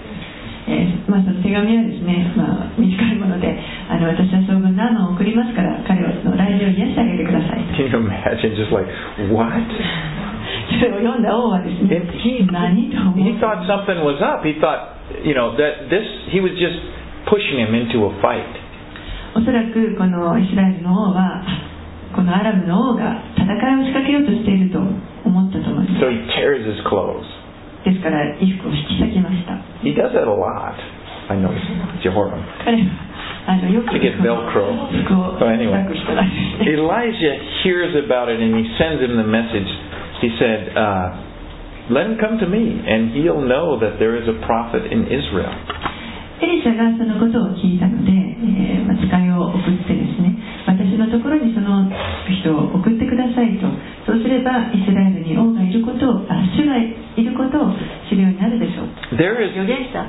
[0.64, 8.57] えーまあ、その手紙はですね、まあ、短いものであの私は将軍ナーマンを送りますから彼をの来場を癒してあげてくださいと Can you imagine?
[8.57, 8.88] Just like,
[9.29, 9.61] what?
[10.81, 14.40] それを読んだ王はですね he, he thought something was up.
[14.46, 16.81] He thought, you know, that this, he was just
[17.29, 18.48] pushing him into a fight.
[19.37, 21.42] おそらくこのイスラエルの王は
[22.14, 24.94] このアラブの王が戦いを仕掛けようとしていると思
[25.42, 27.27] ったと思います So he tears his clothes.
[27.85, 30.75] ですから衣服を引き裂きました He does that a lot.
[31.29, 31.63] I noticed.
[32.03, 32.41] Jehoram.
[32.65, 32.89] 彼は
[33.47, 34.89] あのよく To get Velcro.
[35.05, 39.69] 服を So anyway, 裂く人なんですね Elijah hears about it and he sends him the message.
[40.21, 41.29] He said, uh,
[41.89, 45.49] Let him come to me, and he'll know that there is a prophet in Israel.
[46.41, 51.88] エリシャがそのことを聞いたので、えーまあ、使いを送ってですね 私のところにその
[52.29, 53.68] 人を送ってくださいと
[54.09, 57.72] そうすればイスラエルに王がいることをあ主がいることを
[58.09, 60.05] 知るようになるでしょう There is 預言者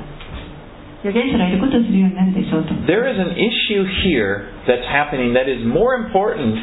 [1.04, 6.56] 預言者がいることを知るようになるでしょうと there is an issue here that's happening that is more important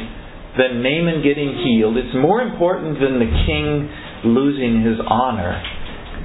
[0.58, 1.98] than Naaman getting healed.
[1.98, 3.90] It's more important than the king
[4.22, 5.58] losing his honor.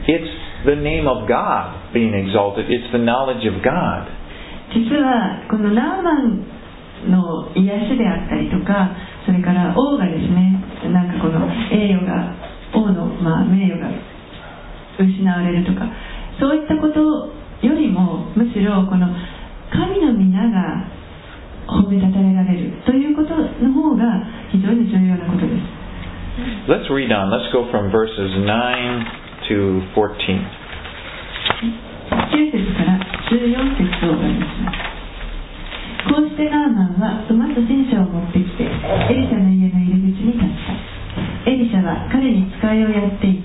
[0.05, 0.31] It's
[0.65, 2.69] the name of God being exalted.
[2.69, 4.05] It's the knowledge of God.
[4.69, 6.45] 実はこのナーマン
[7.07, 8.91] の癒しであったりとか
[9.23, 10.57] そそれから王がですね
[10.89, 12.33] なんかこの栄誉が
[12.73, 13.85] 王の、まあ、名誉が
[14.97, 15.85] 失われるとか
[16.41, 16.99] そういったこと
[17.61, 19.05] よりもむしろこの
[19.69, 20.89] 神の皆が
[21.69, 25.79] 褒めたたえられるということの方が非常に重要なことです
[26.67, 27.29] Let's read on.
[27.29, 28.49] Let's go from verses 9
[29.49, 30.39] to 14.
[32.33, 32.97] 9節から
[33.29, 34.98] 14節をお読みします
[36.07, 38.67] こうしてナーマンは馬と戦車を持ってきてエ
[39.15, 41.51] リシャの家の入り口に立った。
[41.51, 43.38] エリシャは彼に使いをやっていた。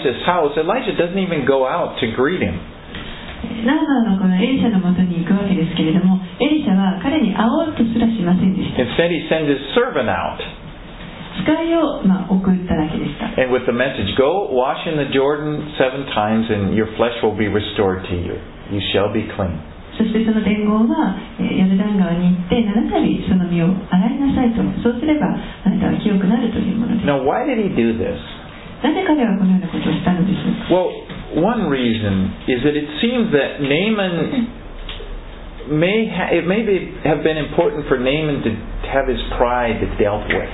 [0.00, 2.56] Elijah's house, Elijah doesn't even go out to greet him.
[3.64, 10.36] ナーマンはこのエリシャのもとに行くわけですけれどもエリシャは彼に会おうとすらしませんでした Instead, he sends his servant out
[11.44, 17.16] 使いを、まあ、送っただけでした and with the message, Go wash in the Jordan seven times, and your flesh
[17.24, 18.36] will be restored to you.
[18.72, 19.56] You shall be clean.
[19.96, 28.16] そしてその伝言は、えーヨルダン川に行って7度その身を洗いなさいとそうすればあなたは清くなるというものです Now, why did he do this?
[28.83, 30.89] なぜ彼はこのようなことをしたのでしょうか Well,
[31.41, 34.47] one reason is that it seems that Naaman
[35.79, 38.51] may ha- it may be, have been important for Naaman to
[38.93, 40.51] have his pride dealt with.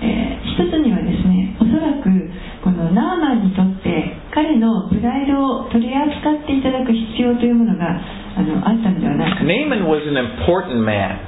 [0.00, 2.06] えー一つにはですねおそらく
[2.62, 7.86] このナーマンにとって彼のプライドを取り扱っていただく必要というものが
[8.36, 11.18] あのあったのではないか Naaman was an important man.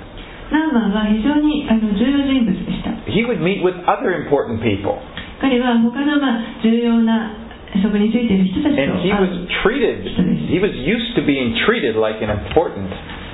[0.51, 4.99] ナーマンは非常にあの重要人物でした He would meet with other important people,
[5.42, 7.36] 彼は他の、まあ、重要な
[7.84, 10.08] そこについている人たちと and he 会 was う treated.
[10.48, 12.88] He was used to being treated like an important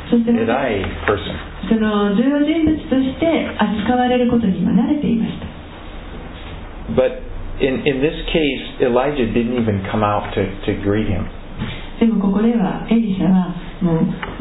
[0.10, 1.38] そしてまた Edai person.
[1.70, 3.26] その重要人物として
[3.58, 5.46] 扱われることには慣れていました
[6.98, 7.22] But
[7.62, 11.26] in in this case, Elijah didn't even come out to, to greet him.
[12.00, 13.54] でもここではエリシャは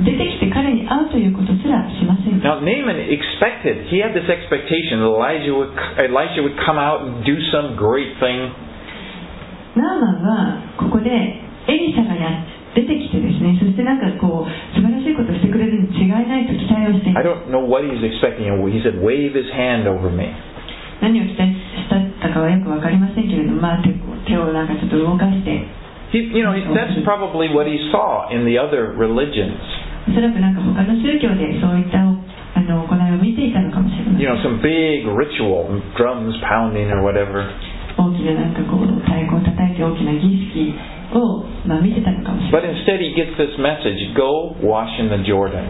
[0.04, 3.88] 出てきて彼に会うということすらしません Now Naaman expected.
[3.88, 8.20] He had this expectation that Elijah would Elisha would come out and do some great
[8.20, 8.52] thing.
[9.76, 18.46] ナーマンはここでエリシャがや出てきてですねそしてなんかこう素晴らしいことをしてくれるに違いないと期待をしてい I た don't know what he was expecting.
[18.68, 20.28] He said, "Wave his hand over me."
[21.00, 21.88] 何を期待し
[22.20, 25.64] たかはよく分かりませんけれども、まあ、手をなんかちょっと動かして
[26.10, 29.54] He, you know, that's probably what he saw in the other religions.
[30.08, 37.46] おそらくなんか他の宗教でそういったあの行いを見ていたのかもしれませ You ん know, some big ritual, drums pounding or whatever.
[37.96, 40.74] 大きななんかこう太鼓を叩いて大きな儀式
[41.14, 45.62] を、まあ、見てたのかもしれ But ない instead, he gets this message: "Go wash in the Jordan."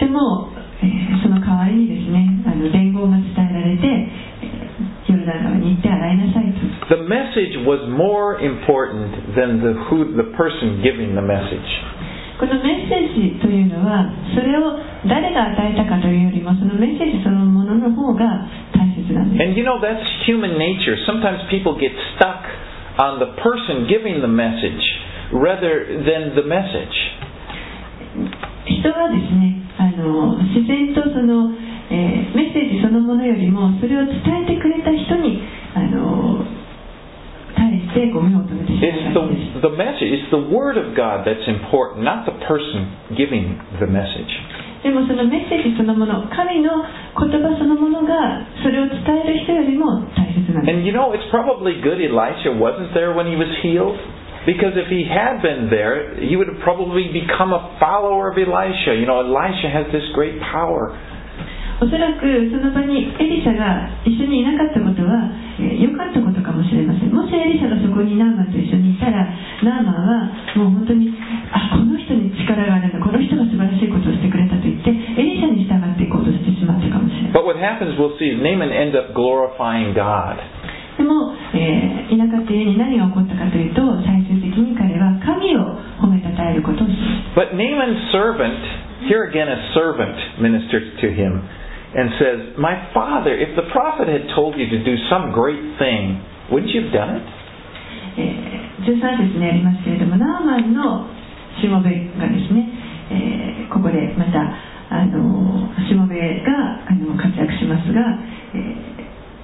[0.00, 0.48] でも、
[0.82, 4.08] えーその代わりにですねあの伝言が伝えられて、
[6.90, 11.68] The message was more important than the who, the person giving the message.
[12.34, 14.74] このメッセージというのはそれを
[15.06, 18.26] 誰が与えたかというよりもそのメッセージそのものの方が
[18.74, 20.98] 大切なんです And you know, that's human nature.
[21.06, 22.42] Sometimes people get stuck
[22.98, 24.82] on the person giving the message
[25.30, 26.90] rather than the message.
[28.66, 31.54] 人はですねあの自然とその、
[31.90, 34.43] えーメッセージそのものよりもそれを伝え
[38.13, 42.89] It's まうわけです the, the message, it's the Word of God that's important, not the person
[43.15, 44.29] giving the message.
[44.83, 53.99] でもそのメッセージそのもの神の言葉そのものがそれを伝える人よりも大切なんです And you know, it's probably good Elisha wasn't there when he was healed.
[54.47, 58.95] Because if he had been there, he would have probably become a follower of Elisha.
[58.95, 60.95] You know, Elisha has this great power.
[61.84, 65.28] おそらくその場にエリシャが一緒にいなかったことは
[65.60, 67.12] 良、えー、かったことかもしれません。
[67.12, 69.28] もしエリシャがそこにナーマンと一緒にいたら
[69.60, 71.12] ナーマンはもう本当に
[71.52, 72.96] あこの人に力があるんだ。
[73.04, 80.40] この人が素晴らしいことをしてくれたと言ってエリシャに従っていこうとしてしまったかもしれない But what happens we'll see Naaman ends up glorifying God.
[80.96, 86.96] でも、えー、なかった家に何が起こったかというと最終的に彼は神を褒めたたえることをし
[87.36, 91.44] But Naaman's servant Here again, a servant ministered to him.
[91.94, 96.18] And says, My father, if the prophet had told you to do some great thing,
[96.50, 97.26] wouldn't you have done it?
[98.16, 99.00] えー13
[99.32, 101.06] 節にありますけれどもナーマンの
[101.62, 102.68] しもべがですね、
[103.10, 104.38] えーここでまた
[104.94, 106.14] あのしもべ
[106.44, 108.00] があの活躍しますが、
[108.54, 108.58] え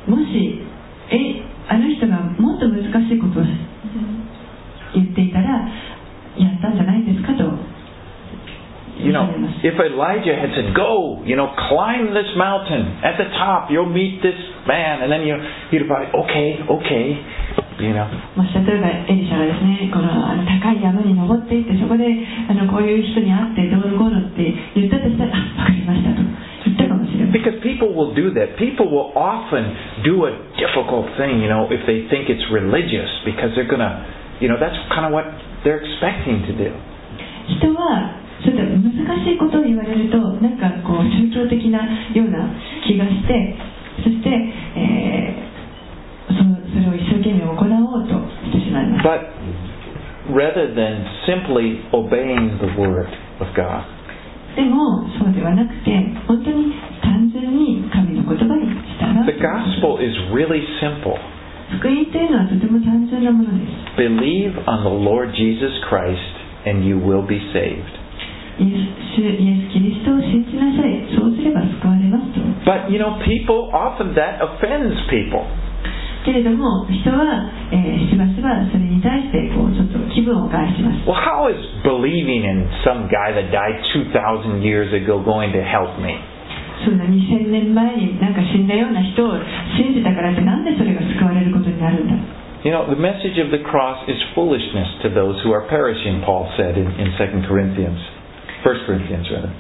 [0.07, 0.61] ーもし
[1.11, 3.45] えあの人がもっと難しいことを
[4.95, 5.67] 言っていたら
[6.39, 7.47] やったんじゃないですかと
[9.00, 12.96] You know, 言われます if Elijah had said, Go, you know, climb this mountain.
[13.04, 15.04] At the top, you'll meet this man.
[15.04, 15.36] And then you,
[15.72, 17.06] he'd have probably, Okay, okay.
[17.84, 18.08] You know.
[18.40, 22.08] もし例えばエリシャがですねこのあの高い山に登っていってそこで
[22.48, 24.48] あのこういう人に会ってどうのこうのって
[24.80, 28.56] 言ったとしたらあ分かりましたと言ったかもしれません Because people will do that.
[28.56, 29.76] People will often
[30.08, 33.92] do a difficult thing, you know, if they think it's religious, because they're going to,
[34.40, 35.28] you know, that's kind of what
[35.68, 36.72] they're expecting to do.
[37.60, 41.85] 人は ちょっと難しいことを言われるとなんかこう宗教的な
[42.15, 42.49] ような
[42.87, 43.57] 気がして
[44.03, 44.29] そして、
[44.77, 45.51] えー
[46.31, 48.15] そそれを一生懸命行おうと
[48.47, 49.27] してしまいます But
[50.31, 53.11] rather than simply obeying the word
[53.43, 53.83] of God,
[54.55, 55.91] でもそうではなくて
[56.27, 56.73] 本当に
[57.03, 58.67] 単純に神の言葉に
[58.99, 61.19] 従 the う gospel is really simple.
[61.79, 66.19] 福音というのはとても単純なものです Believe on the Lord Jesus Christ,
[66.67, 67.91] and you will be saved.
[72.66, 75.46] But you know, people often that offends people.
[76.26, 85.62] けれども人は、えーしばしばそれに対してこうちょっと気分を害します Well, how is believing in some guy that died 2,000 years ago going to
[85.62, 86.18] help me?
[86.84, 89.38] そんな2000年前になんか死んだような人を
[89.78, 92.16] 信じたからってなんでそれが救われることになるんだ
[92.66, 96.50] You know, the message of the cross is foolishness to those who are perishing, Paul
[96.58, 98.02] said in, in 2 Corinthians.
[98.65, 99.53] First Corinthians, rather.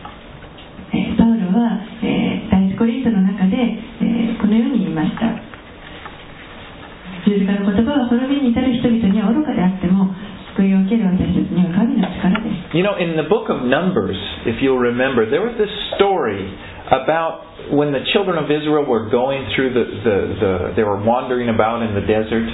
[12.74, 16.42] You know, in the book of Numbers, if you'll remember, there was this story
[16.90, 21.48] about when the children of Israel were going through the, the, the they were wandering
[21.50, 22.50] about in the desert.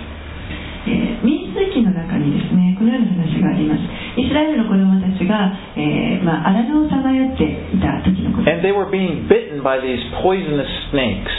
[0.87, 3.83] えー民数記の中にですねこのような話があります
[4.21, 11.33] イスラエルの子供たちが、えーまあ、荒野をさまよっていた時のこと And they were being bitten by these poisonous snakes.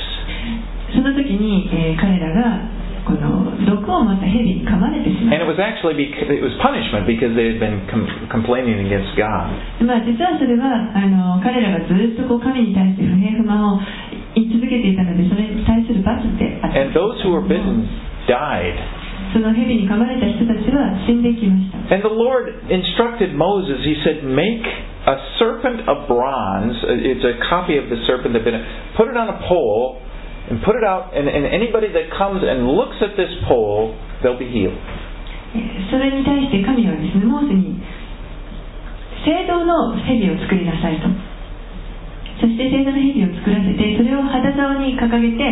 [0.96, 2.76] その時に、えー彼らが
[3.08, 8.84] この毒をまた蛇に噛まれてしま And it う was actually bec- it was punishment because they had been com- complaining
[8.84, 9.48] against God.
[9.80, 13.80] まあ、実はそれはあの彼らがずっとこう神に対して不平不満を
[14.36, 17.88] 言い続けていたのでそれに対する罰であった And those who were bitten
[18.28, 18.76] died.
[19.33, 24.63] その蛇に噛まれた人たちは死んでいきました And the Lord instructed Moses, he said, make
[25.07, 26.77] a serpent of bronze.
[26.85, 28.61] Uh, It's a copy of the serpent that had been,
[28.97, 30.01] put it on a pole
[30.49, 33.93] and put it out, and, and anybody that comes and looks at this pole,
[34.23, 34.79] they'll be healed.
[35.55, 37.77] えーそれに対して神はですねモーセに
[39.25, 41.07] 聖堂の蛇を作りなさいと
[42.40, 45.44] そして聖堂の蛇を作らせてそれを肌竿に掲げて、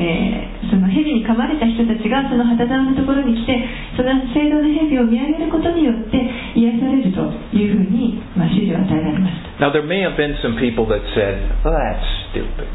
[0.00, 3.60] えーその蛇に噛まれた人たちがその肌竿のところに来て
[3.92, 6.16] その聖堂の蛇を見上げることによって
[6.56, 7.20] 癒されると
[7.52, 12.00] いうふうに、まあ、指示を与えられました Now, there may have been some people that said, well, that's
[12.32, 12.66] stupid.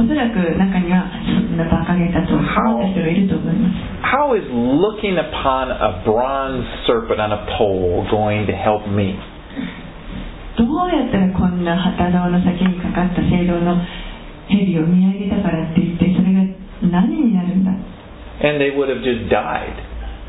[0.00, 3.76] おそらく中にはそんな馬鹿げたと思った人がいると思います
[4.08, 9.20] How is looking upon a bronze serpent on a pole going to help me?
[10.56, 13.76] どうやったらこんな旗竿の先にかかった聖堂の
[14.48, 16.44] 蛇を見上げたからって言ってそれが
[16.92, 17.72] 何になるんだ
[18.42, 19.72] And they would have just died.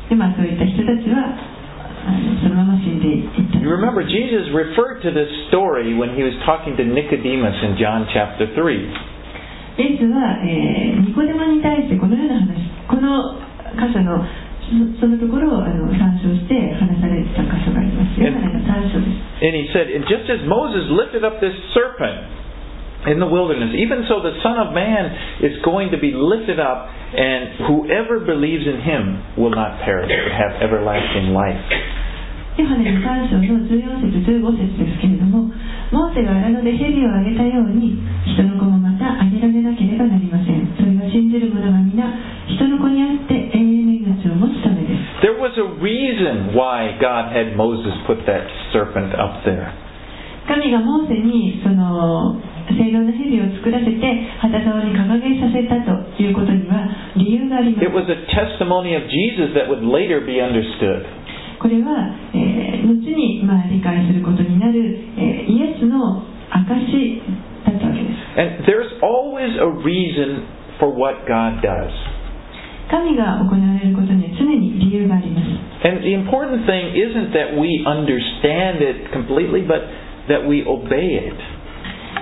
[0.08, 1.34] でまあそういった人たちは
[2.40, 8.06] そのまま死んでいった You remember, Jesus referred to this story when he was talking to Nicodemus in John
[8.12, 9.14] chapter 3.
[9.76, 12.54] イエスは、えーニコデマに対してこのような話
[12.86, 13.34] この
[13.74, 14.22] 箇所の
[14.64, 24.08] そそのところをあの参照して話されてた箇所がありますヨハネの3章です And he said, And just as Moses lifted up this serpent in the wilderness, even
[24.08, 25.12] so the Son of Man
[25.44, 30.32] is going to be lifted up, and whoever believes in him will not perish, but
[30.32, 31.60] have everlasting life.
[32.54, 35.50] ヨハネの3章の14節15節ですけれども
[35.90, 37.98] モーセが荒野で蛇をあげたように
[38.30, 42.06] 人の子もまたあげられなければなりませんそれは信じる者が皆
[42.46, 43.83] 人の子にあって永遠
[44.44, 48.44] 持つためです There was a reason why God had Moses put that
[48.76, 49.72] serpent up there.
[50.46, 52.36] 神がモーセにその
[52.76, 53.96] 聖堂の蛇を作らせて
[54.40, 56.84] 旗竿に掲げさせたということには
[57.16, 61.08] 理由がありま It す was a testimony of Jesus that would later be understood.
[61.60, 64.76] これは、えー後に、まあ、理解することになる、
[65.16, 66.20] えーイエスの
[66.52, 67.22] 証
[67.64, 70.44] だったわけです And there's always a reason
[70.78, 71.88] for what God does.
[72.89, 79.87] 神が行われることには常に理由があります And the important thing isn't that we understand it completely, but
[80.27, 81.37] that we obey it.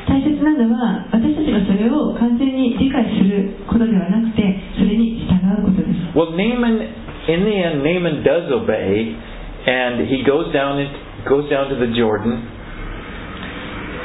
[0.07, 4.43] 大切なのは私たちがそれを完全に理解することではなくて
[4.77, 6.79] それに従うことです Well, Naaman,
[7.27, 9.15] in the end, Naaman does obey,
[9.67, 10.91] and he goes down it
[11.27, 12.39] goes down to the Jordan,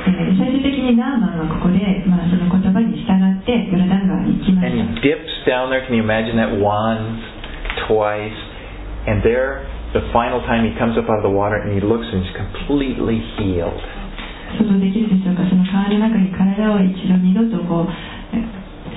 [0.07, 5.83] えー最終的にナーマンはここで、まあ、その言葉に従ってヨルダン川に行きま and し he dips down there.
[5.85, 6.51] Can you imagine that?
[6.59, 7.19] Once,
[7.87, 8.39] twice,
[9.07, 12.07] and there, the final time he comes up out of the water, and he looks
[12.07, 13.75] and he's completely healed.
[14.57, 17.91] た想像できるでしょうかその川の中に体を一度二度とこう
[18.31, 18.47] えー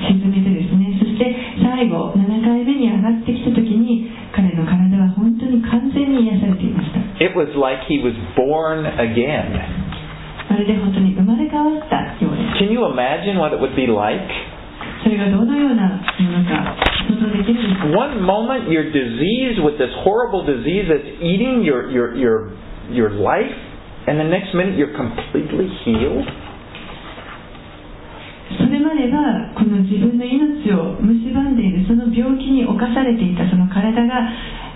[0.00, 1.26] 沈めてですねそして
[1.60, 9.89] 最後7回目に上がってきた時に彼の体は本当に完全に癒されていました It was like he was born again.
[10.50, 14.26] まるで本当に生まれ変わったようです Can you imagine what it would be like?
[15.02, 16.74] それがどのようなものか
[17.06, 22.50] 想像できるでしょうか One moment you're diseased with this horrible disease that's eating your, your, your,
[22.90, 23.54] your life,
[24.10, 26.26] and the next minute you're completely healed?
[28.58, 34.26] それまではこの自分の命を蝕んでいるその病気に侵されていたその体が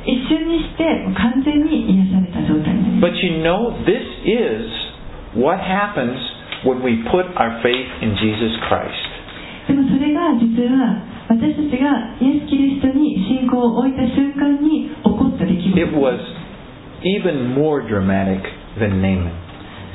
[0.07, 0.87] 一瞬にして
[1.19, 4.94] 完全に癒された状態になります But you know, this is
[5.36, 6.18] what happens
[6.66, 9.10] when we put our faith in Jesus Christ.
[9.68, 16.18] でもそれが実は私たちがイエス・キリストに信仰を置いた瞬間に起こった出来 It 事 was
[17.06, 18.42] even more dramatic
[18.82, 19.32] than Naaman.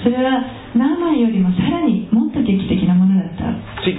[0.05, 0.43] それは
[0.77, 3.45] ナーマンよりもさらにもっと劇的なものだった
[3.83, 3.99] See,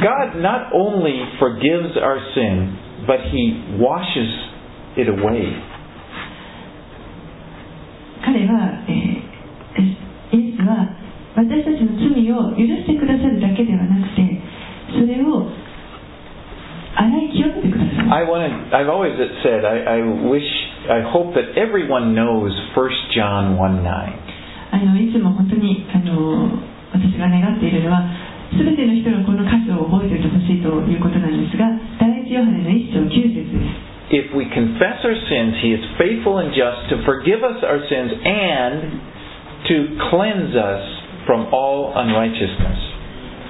[0.00, 2.76] God not only forgives our sin,
[3.06, 4.30] but He washes
[4.96, 5.52] it away.
[18.30, 18.76] want to.
[18.76, 19.64] I've always said.
[19.64, 19.98] I, I
[20.30, 20.46] wish.
[20.86, 24.26] I hope that everyone knows 1 John 1 9.
[24.72, 26.50] あのいつも本当にあの
[26.92, 28.02] 私が願っているのは
[28.52, 38.14] 全ての人がこの歌詞を覚えておいてほしいということなんですが第一ヨハネの一章9節です If we confess our sins, He is faithful and just to forgive us our sins
[38.22, 39.02] and
[39.66, 40.82] to cleanse us
[41.26, 42.89] from all unrighteousness.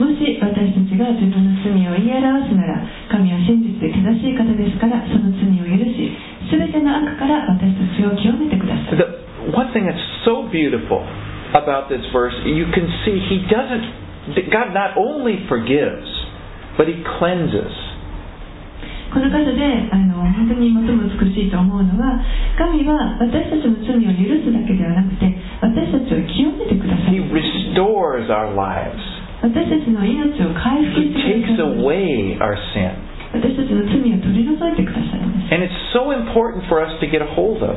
[0.01, 2.81] もし私たちが自分の罪を言い表すなら
[3.13, 6.09] 神は真実で正しい方ですからその罪を許し
[6.49, 11.05] 全ての悪から私たちを清めてください The one thing that's so beautiful
[11.53, 14.41] about this verse, you can see He doesn't.
[14.49, 16.07] God not only forgives,
[16.77, 17.69] but He cleanses.
[19.11, 19.59] この箇所で
[19.91, 22.23] あの本当に最も美しいと思うのは
[22.57, 25.27] 神は私たちの罪を許すだけではなくて
[25.59, 29.20] 私たちを清めてくださ He い restores our lives.
[29.42, 32.92] 私たちの命を回復 He してく takes ださい away our sin.
[33.32, 37.76] 私たちの罪を取り除いてくださいます And it's so important for us to get a hold of.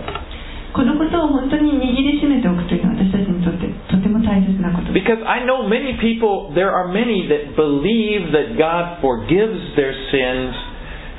[0.72, 9.92] このことを本当に握りしめておくというのは私たちにとってとても大切なことです Because I know many people, there are many that believe that God forgives their
[10.14, 10.54] sins.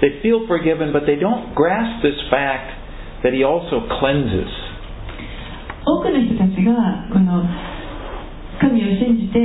[0.01, 2.71] They feel forgiven, but they don't grasp this fact
[3.27, 4.49] that He also cleanses.
[5.85, 7.43] 多くの人たちがこの
[8.62, 9.40] 神を信じて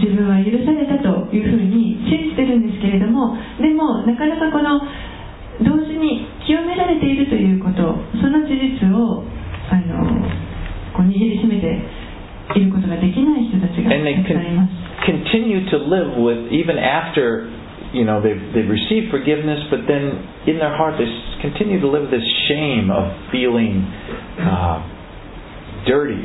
[0.00, 4.80] 自分は許されたというふうに信じてるんですけれどもでもなかなかこの
[5.62, 9.22] 同時に清められているということその事実を
[9.70, 10.04] あの
[10.96, 11.78] こう握りしめて
[12.56, 17.48] いることができない人たちがたくさんいます continue to live with, even after,
[17.92, 20.16] you know, they've, they've received forgiveness, but then
[20.48, 21.06] in their heart they
[21.42, 23.84] continue to live this shame of feeling
[24.40, 24.80] uh,
[25.86, 26.24] dirty.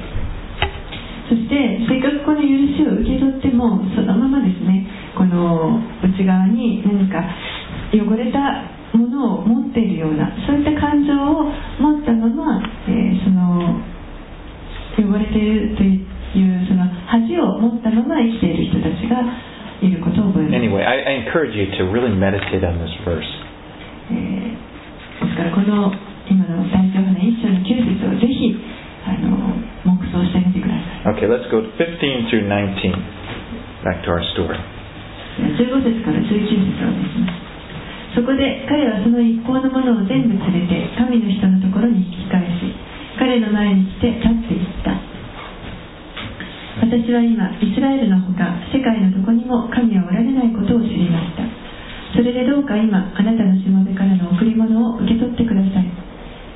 [1.30, 7.22] そしてせっかくこの許しを受け取ってもそのままですねこの内側に何か
[7.94, 8.66] 汚れた
[8.98, 12.58] ものを持っているようなそういった感情を持ったまま、
[12.90, 13.78] えーその
[15.00, 19.22] 汚れているというその恥を持ったまま生きている人たちが
[19.80, 23.24] いることを覚えます、Anyway, I, I encourage you to really meditate on this verse.
[24.12, 24.70] えー
[25.20, 25.92] ですからこの
[26.30, 27.49] 今の大長花一章
[31.10, 32.93] Okay, let's go 15 through 19.
[33.82, 34.62] Back to our story.
[35.41, 38.14] 15節から19節をお願いします。
[38.14, 42.78] そこで彼はその一行のものを全部連れて神の人のところに引き返し
[43.18, 45.01] 彼の前に来て立っていった。
[46.86, 51.41] 私は今イスラエルのほか世界のどこにも神はおられないことを知りました。
[52.14, 55.89] それでどうか今あなたのしもべからの贈り物を受け取ってください。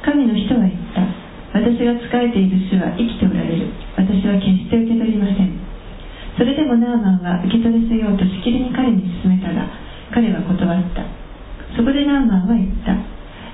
[0.06, 1.12] 神の人は言った。
[1.54, 3.70] 私が仕えている主は生きておられる。
[3.93, 5.54] 私は決して受け取りません。
[6.34, 9.70] それでもナーマンは受け取らせようとしきりに彼に勧めたが
[10.10, 11.06] 彼は断った。
[11.78, 12.97] そこでナーマンは言った。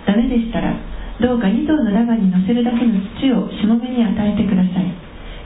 [0.07, 0.79] ダメでしたら
[1.19, 4.87] どうか2頭のラバに乗せるだけの土をしもべに与えてください。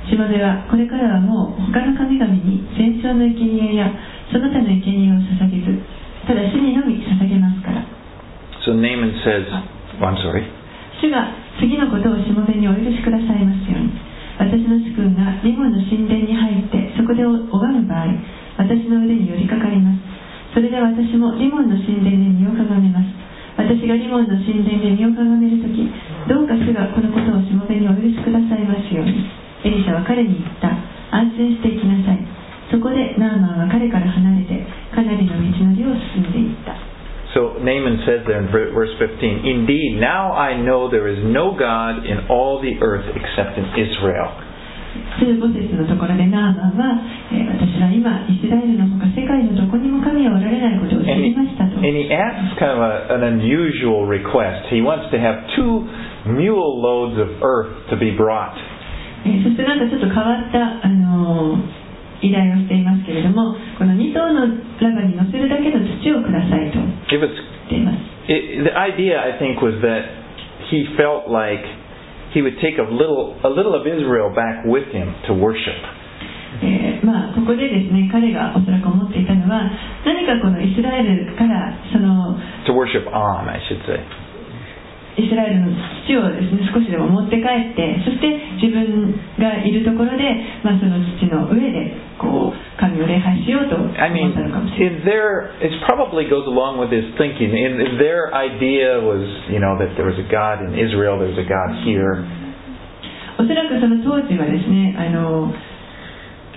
[0.06, 3.90] しもべはこれからはもう他の神々に戦勝の生贄や
[4.30, 5.82] その他の生贄を捧げず
[6.30, 7.82] ただ主にのみ捧げますから。
[8.62, 9.50] So Naaman says,
[9.98, 10.46] oh, I'm sorry?
[11.02, 13.94] 主が次のことをしもべにお許しくださいますように。
[14.40, 18.10] 私の主君がリモの神殿に入ってそこで拝む場合
[18.58, 20.02] 私の腕に寄りかかります。
[20.54, 23.24] それで私もリモンの神殿で身をかがめます。
[23.58, 25.86] 私がリモンの神殿で身をかがめるとき
[26.26, 29.30] どうか主がこのことをしもべにお許しくださいますように
[29.66, 30.74] エリシャは彼に言った
[31.14, 32.20] 安心していきなさい
[32.74, 36.74] そこでナーマンは彼から離れてかなりの道のりを進んでいった
[37.34, 41.56] So Naaman says there in ver- verse 15, Indeed, now I know there is no
[41.56, 44.28] God in all the earth except in Israel.
[45.24, 47.00] 15節のところでナーマンは、
[47.32, 54.70] えー私は今イスラエルのほか世界のどこにも神はおられないことを知 And he, りましたと and he asks kind of a, an unusual request.
[54.70, 55.88] He wants to have two
[56.30, 58.54] mule loads of earth to be brought.
[59.26, 61.84] えーそしてなんかちょっと変わった、あのー
[62.24, 64.48] 依頼をしていますけれどもこの2頭の
[64.80, 66.80] ラバに乗せるだけの土をくださいと
[67.12, 70.03] 言っています it, the idea, I think, was that
[70.71, 71.65] he felt like
[72.35, 75.81] he would take a little a little of Israel back with him to worship.
[76.61, 79.71] えーまあ、ここでですね彼がおそらく思っていたのは
[80.05, 82.35] 何かこのイスラエルからその
[82.67, 84.01] To worship on, I should say.
[85.14, 85.74] イスラエルの
[86.06, 90.26] 土をです、ね、少しでも持って帰ってそして自分がいるところで、
[90.66, 94.10] まあ、その土の上でこう神を礼拝しようと思った
[94.42, 95.06] のかもしれません。
[103.38, 105.54] おそらくその当時はですねあの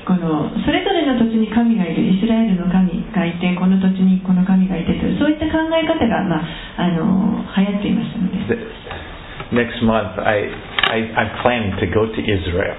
[0.07, 8.38] このそれぞれの土地に神がいるイスラエルの神がいてこの土地にこの神がいてというそういった考え方が、まあ、あの流行っていましたので、
[9.50, 10.46] Next month, I,
[10.90, 12.78] I, I'm planning to go to Israel.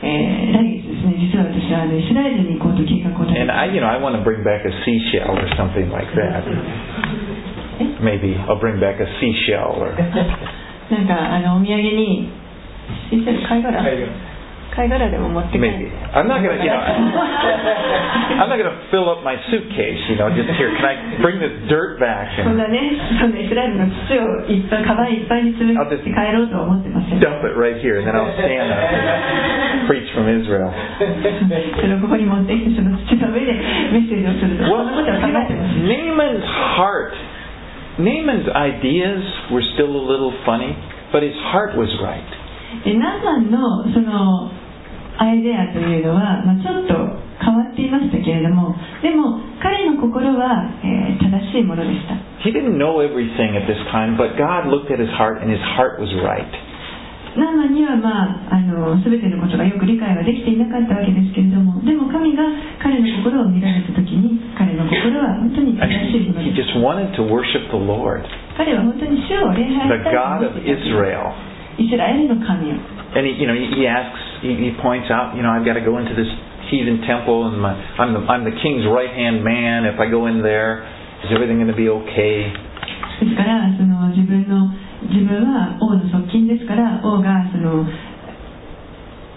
[0.00, 6.08] えー来月ですね実は私はあのイスラエルに行こうと計画を立て And I, you know, I want to bring back a seashell or something like
[6.16, 6.44] that.
[8.00, 9.92] Maybe I'll bring back a seashell or
[10.88, 12.28] なんかあのお土産に
[13.12, 14.25] 貝殻貝殻
[14.71, 15.91] maybe.
[16.15, 16.79] I'm not gonna, you know,
[18.39, 19.99] I'm not gonna fill up my suitcase.
[20.07, 20.71] You know, just here.
[20.79, 22.79] Can I bring this dirt back そん and なね
[23.19, 25.83] そんなイスラエルの土をいっぱいカバンいっぱいに詰めて
[26.15, 30.71] 帰ろうとは思ってません dump it right here, and then I'll stand up and preach from Israel.
[31.75, 33.51] それをここに持ってきてその土の上で
[33.91, 36.47] メッセージをするとそ Well, んなことは考 you know, えてません Naaman's
[36.79, 37.11] heart,
[37.99, 39.19] Naaman's ideas
[39.51, 40.71] were still a little funny,
[41.11, 42.23] but his heart was right.
[42.84, 44.50] でナーマンのその
[45.18, 46.92] アイデアというのは、まあ、ちょっと
[47.40, 52.14] 変わっていましたけれどもでも彼の心は、えー正しいものでした
[52.44, 55.60] He didn't know everything at this time, but God looked at his heart, and his
[55.74, 56.46] heart was right.
[57.36, 62.48] ナーマンには、まあ、あの全てのことがよく理解はできていなかったわけですけれどもでも神が
[62.80, 67.12] 彼の心を見られた時に彼の心は本当に正しいもので the Lord,
[68.56, 71.28] 彼は本当に主を礼拝したいと思っていた Israel.
[71.78, 75.84] イスラエルの神を And he, you know, he, asks, he, points out, you know, I've got to
[75.84, 76.28] go into this
[76.68, 79.88] heathen temple, and my, I'm the I'm the king's right hand man.
[79.88, 80.84] If I go in there,
[81.24, 82.52] is everything going to be okay?
[83.16, 84.68] ですからその自分の
[85.08, 87.88] 自分は王の側近ですから王がその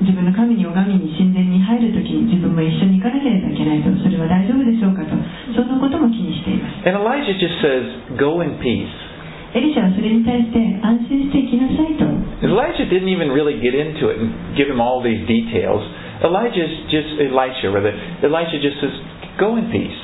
[0.04, 5.16] 自分の神に拝みに神殿に入るときに自分も一緒に行かなければいけないとそれは大丈夫でしょうかと
[5.56, 9.09] そのことも気にしています And Elijah just says, "Go in peace."
[12.42, 15.82] Elijah didn't even really get into it and give him all these details.
[16.24, 17.92] Elijah's just Elisha, rather.
[18.24, 18.94] Elijah just says,
[19.40, 19.98] "Go in peace."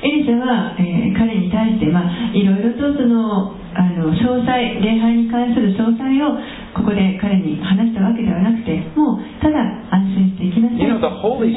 [0.00, 6.38] エリシャは、えー彼に対して、まあ、いろいろとそのあの詳細礼拝に関する詳細を
[6.74, 9.58] ここで彼に話したわけではなくてもうただ
[9.90, 11.50] 安心していきなさい You know, the Holy-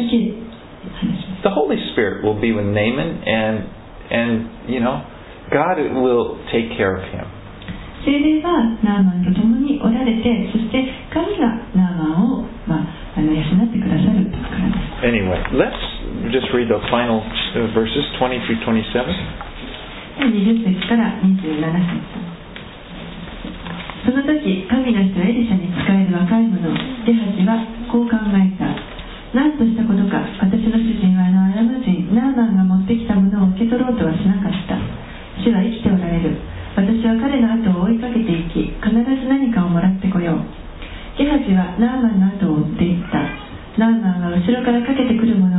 [1.44, 3.66] The Holy Spirit will be with Naaman, and
[4.10, 5.02] and you know,
[5.52, 7.28] God will take care of him.
[8.02, 15.78] 精霊はナーマンと共におられてそして神がナーマンを、まあ、あの養ってくださるからです Anyway, let's
[16.34, 19.06] just read the final uh, verses, 20 through 27.
[20.18, 22.32] 20節から27節
[24.06, 27.81] その時神の人エリシャに仕える若い者は
[41.56, 43.18] はラーマンの後を追っていった。
[43.78, 45.51] ラーマンは後ろからかけてくるも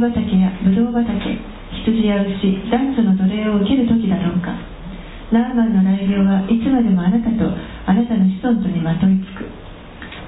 [0.00, 1.12] ブ畑やブドウ畑
[1.84, 4.56] 羊や牛男女の奴隷を受ける時だろうか
[5.28, 9.44] ナーマンの雷病はいつまでもあなたとあなたの子孫とにまといつく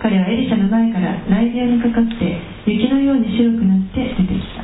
[0.05, 2.37] 彼はエリシャの前から雷病にかかって
[2.69, 4.61] 雪のように白くなって出てきた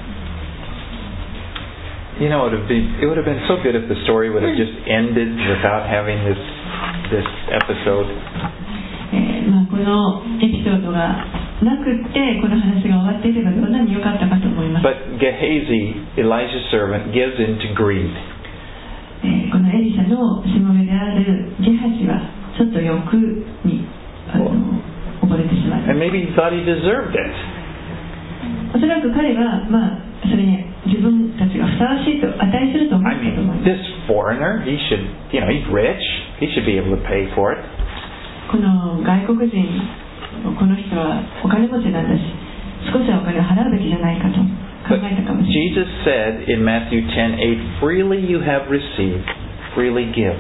[2.19, 4.29] You know, it would have been it would have been so good if the story
[4.29, 6.43] would have just ended without having this
[7.15, 8.11] this episode.
[9.15, 11.25] えーまあ、このエピソードが
[11.65, 18.11] なくってこの話が終わっていればどんなに良かったかと思います、But Gehazi, Elijah's servant, gives in to greed.
[19.25, 22.23] えーこのエリシャのしもべであるゲハジは
[22.57, 23.17] ちょっと欲
[23.67, 23.83] に
[24.31, 24.47] あの
[25.27, 27.35] 溺れてしまいま And す maybe he thought he deserved it.
[28.75, 35.03] おそらく彼は、まあ、それに自分たちがふさわしいと値すると思っ I たと思い mean, ます this foreigner, he should,
[35.35, 35.99] you know, he's rich.
[36.39, 37.59] He should be able to pay for it.
[38.53, 39.67] この外国人
[40.43, 42.23] この人はお金持ちなんだし
[42.93, 44.39] 少しはお金を払うべきじゃないかと
[44.89, 49.27] 考えたかもしれない Jesus said in Matthew 10:8, "Freely you have received,
[49.77, 50.35] freely give."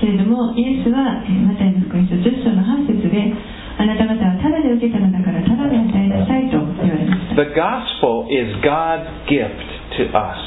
[0.00, 3.32] けれどもイエスはえーマタイの福音書10章の8節で
[3.78, 9.60] あなた方はただで受けたのだからただで与えなさいと言われました The gospel is God's gift
[9.98, 10.38] to us.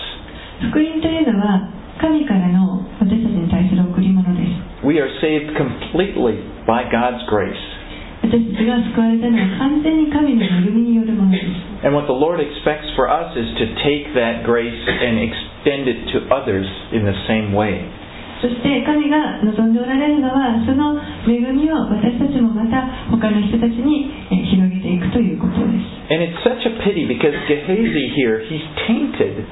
[0.72, 1.70] 福音というのは
[2.00, 4.42] 神からの私たちに対する贈り物で
[4.82, 7.54] す We are saved completely by God's grace.
[11.85, 16.13] And what the Lord expects for us is to take that grace and extend it
[16.13, 17.87] to others in the same way.
[18.41, 20.95] そして神が望んでおられるのはその
[21.27, 29.43] 恵みを私たちもまた他の人たちにえー広げていくということです And it's such a pity because Gehazi here, he's tainted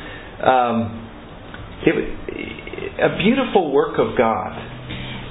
[0.41, 1.03] um,
[1.83, 1.95] it,
[3.03, 4.55] a beautiful work of God.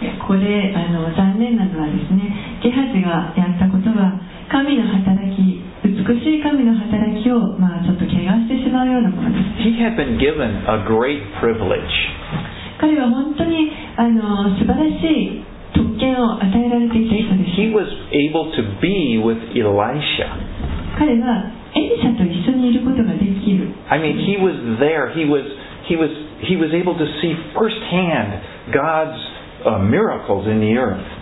[0.00, 4.16] えここであの残念なのはですねゲハジがやったことは
[4.48, 11.84] 神の働き美しい神の働きを、まあ、ちょっと怪我してしまうようなものです He had been given a great privilege.
[12.80, 15.44] 彼は本当にあの素晴らしい
[15.76, 17.86] 特権を与えられていた人で He す was
[18.16, 20.26] able to be with Elisha.
[20.98, 25.12] 彼はエリシャと一緒にいることができる I mean, he was there.
[25.14, 25.44] He was
[25.86, 26.10] he was
[26.48, 28.42] he was able to see firsthand
[28.74, 29.20] God's
[29.64, 31.20] uh, miracles in the earth.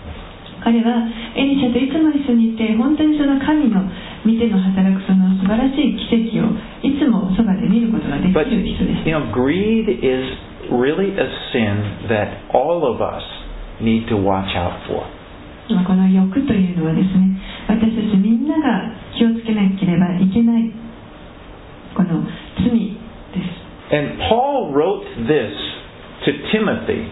[0.58, 1.06] 彼は
[1.38, 3.78] エリシャといつも一緒にいて本当にその神の
[4.26, 6.50] 見ての働くその素晴らしい奇跡を
[6.82, 10.26] いつもそばで見ることができ But る人です you know, greed is
[10.74, 13.22] really a sin that all of us
[13.80, 15.06] need to watch out for.
[15.70, 17.38] まあこの欲というのはですね
[17.70, 20.74] 私たちみんなが気をつけなければいけない
[21.94, 22.26] この
[22.58, 22.98] 罪
[23.30, 25.54] です And Paul wrote this
[26.26, 27.08] to Timothy,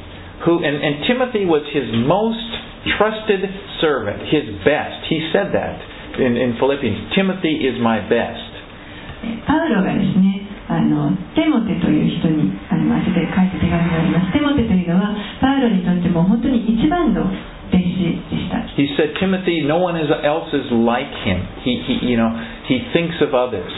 [0.47, 2.47] who and, and Timothy was his most
[2.95, 3.43] trusted
[3.83, 5.11] servant, his best.
[5.11, 5.75] He said that
[6.23, 7.11] in, in Philippians.
[7.13, 8.55] Timothy is my best.
[9.27, 17.97] えパウロがですねあのテモテという人にあの後で書いた手紙がありますテモテというのはパウロにとっても本当に一番の弟子
[18.31, 21.41] でした He said, Timothy, no one else is like him.
[21.65, 22.29] He, he, you know,
[22.69, 23.73] he thinks of others.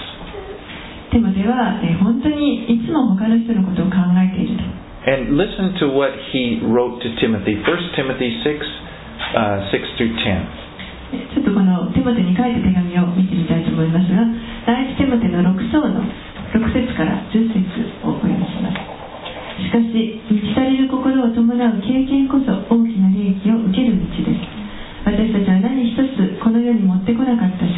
[1.12, 7.54] テモテはえ本当にいつも他の人のことを考えていると And listen to what he wrote to Timothy.
[7.62, 8.50] 1 Timothy 6,
[9.36, 10.68] uh, 6 through 10.
[11.32, 14.28] ちょっとこのテモテに書いた手紙を見てみたいと思いますが
[14.68, 16.04] 第一テモテの6章の
[16.52, 17.64] 6節から10節
[18.04, 18.76] をお読みします
[19.56, 19.88] しかし
[20.28, 24.44] 満ち足りる心を伴う経験こそ大きな利益を受ける道です
[25.08, 27.72] 私たちは何一つこの世に持ってこなかったし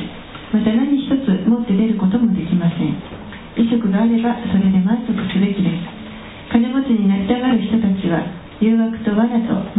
[0.50, 3.20] また何一つ持って出ることもできません。
[3.54, 6.00] 衣食があればそれで満足すべきです
[6.52, 8.22] 金持ちになりたがる人たちは
[8.60, 9.70] 誘惑と罠と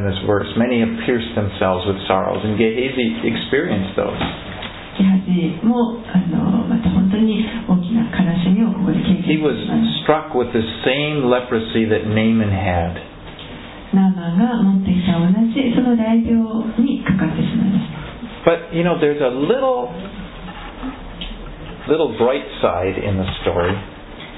[0.00, 4.16] in this verse, many have pierced themselves with sorrows, and Gehazi experienced those.
[4.96, 12.96] ゲハジもあのまた本当に大きな悲しみをここで経 He 験 was しまし struck with the same leprosy that Naaman had.
[13.92, 16.40] たナーマンが持っていた同じその大病
[16.80, 19.92] にかかってしまいました But you know, there's a little,
[21.88, 23.74] little bright side in the story.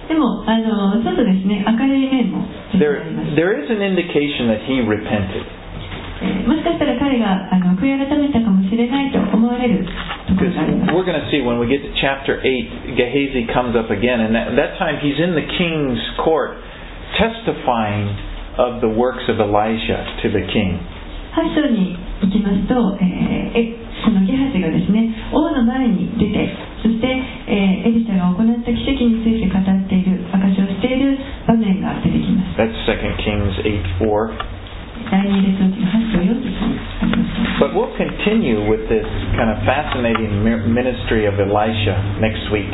[0.08, 2.44] でもあのちょっとですね明るい面も
[2.76, 3.00] There,
[3.36, 5.44] there is an indication that he repented.
[6.22, 9.84] えーもしかしたら彼があの悔い改めたかもしれないと思われる
[10.28, 14.32] ところがあります we're going to see when we get to chapter 8, Gehazi comes up again, and
[14.36, 16.56] that, that time he's in the king's court
[17.20, 18.08] testifying
[18.58, 20.80] of the works of Elijah to the king.
[21.34, 26.52] 8章に行きますと、えーえこのゲハジがですね王の前に出て
[26.84, 31.16] そして、えーエリシャが行った奇跡について語っている証しをしている
[31.48, 34.54] 場面が出てきます That's 2 Kings 8 4.
[35.12, 39.08] 第二列王記の8章4節にあります But we'll continue with this
[39.40, 42.68] kind of fascinating mi- ministry of Elisha next week.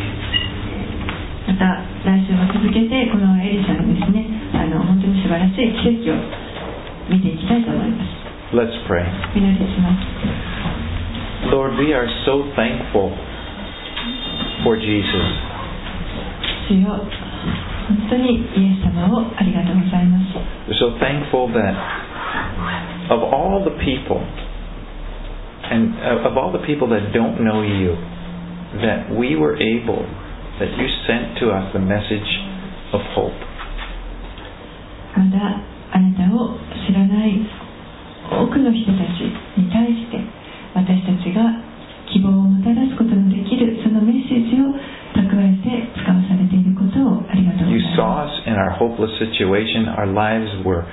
[1.47, 6.17] また来週も続けてこのエリシャのですねあの本当に素晴らしい奇跡を
[7.09, 8.09] 見ていきたいと思います
[8.57, 9.05] Let's pray.
[11.51, 13.13] Lord, we are so thankful
[14.62, 15.54] for Jesus.
[16.68, 16.96] 主よ
[17.88, 20.38] 本当にイエス様をありがとうございます
[20.70, 21.74] We're so thankful that
[23.10, 24.16] of all the people,
[25.70, 27.96] and uh, of all the people that don't know you,
[28.80, 30.00] that we were able,
[30.58, 32.24] that you sent to us the message
[32.92, 33.36] of hope.
[35.16, 35.60] まだ
[35.92, 36.56] あなたを
[36.86, 37.38] 知らない
[38.30, 38.90] 多くの人
[48.98, 49.88] hopeless situation.
[49.88, 50.84] Our lives were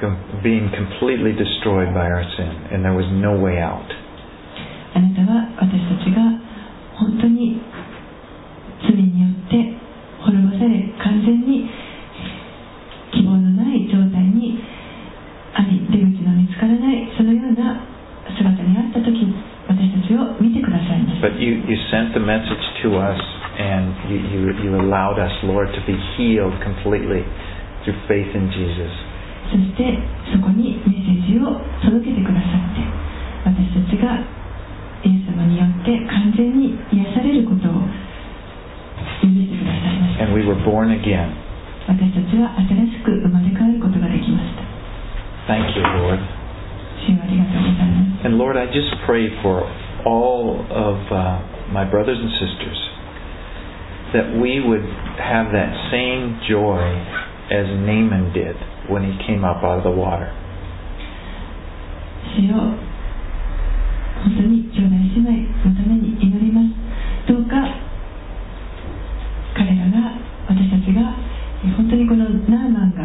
[0.00, 3.86] com- being completely destroyed by our sin, and there was no way out.
[4.94, 6.21] あなたは私たちが
[26.22, 27.22] healed completely
[27.84, 28.92] through faith in Jesus.
[29.48, 29.96] そして
[30.28, 32.84] そこにメッセージを届けてくださって
[33.48, 34.20] 私たちが
[35.00, 37.80] イエス様によって完全に癒されることを
[39.24, 41.32] 許してくださいました And we were born again.
[41.88, 44.68] 私たちは新しく生まれ変わることができました
[45.48, 46.20] Thank you, Lord.
[47.08, 49.64] 主よありがとうございます And Lord, I just pray for
[50.04, 51.40] all of uh,
[51.72, 52.81] my brothers and sisters
[54.13, 54.85] That we would
[55.17, 56.81] have that same joy
[57.49, 58.55] as Naaman did
[58.89, 60.31] when he came up out of the water.
[62.33, 62.55] 主よ
[64.23, 67.59] 本当に兄弟姉妹のために祈りますどうか
[69.53, 70.15] 彼らが
[70.47, 71.13] 私たちが
[71.75, 73.03] 本当にこのナーマンが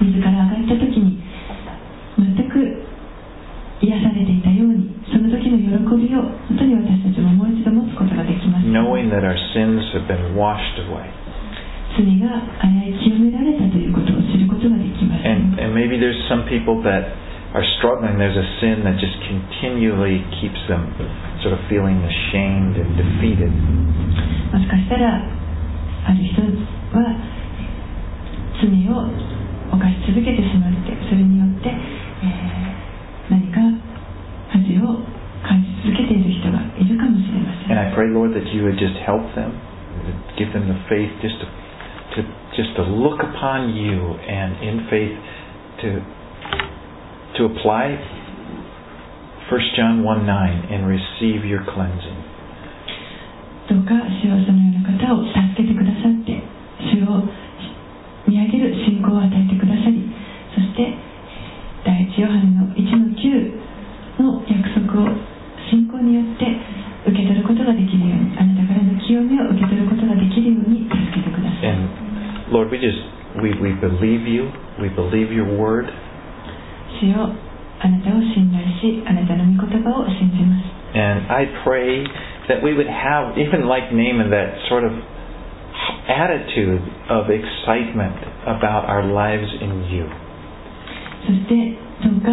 [0.00, 1.01] 水から上がった時に
[9.51, 11.09] sins have been washed away.
[11.97, 12.29] 罪が
[12.61, 17.09] 洗い清められたということを知ることができます And, and maybe there's some people that
[17.57, 18.19] are struggling.
[18.21, 20.93] There's a sin that just continually keeps them
[21.41, 23.49] sort of feeling ashamed and defeated.
[24.53, 26.41] もしかしたらある人
[26.93, 27.17] は
[28.61, 29.09] 罪を
[29.73, 31.50] 犯し続けてしまってそれによっ
[38.01, 39.53] pray, Lord, that you would just help them,
[40.37, 41.47] give them the faith just to,
[42.15, 42.19] to
[42.55, 45.15] just to look upon you and in faith
[45.83, 45.89] to
[47.37, 47.93] to apply
[49.49, 52.23] 1 John 1 9 and receive your cleansing.
[53.67, 53.93] どうか
[54.23, 56.10] 主よそのような方を助けてくださっ
[72.52, 73.00] Lord, we just
[73.40, 74.52] we, we believe you.
[74.80, 75.86] We believe your word.
[80.94, 82.04] And I pray
[82.48, 84.92] that we would have, even like Naaman, that sort of
[86.08, 90.06] attitude of excitement about our lives in you.
[91.22, 92.32] そしてどうか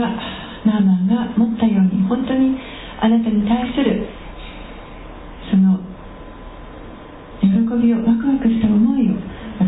[0.65, 2.57] ナーマンが持ったように本当に
[2.99, 4.01] あなたに対する
[5.51, 5.77] その
[7.39, 7.47] 喜
[7.77, 9.38] びをワクワクした思いを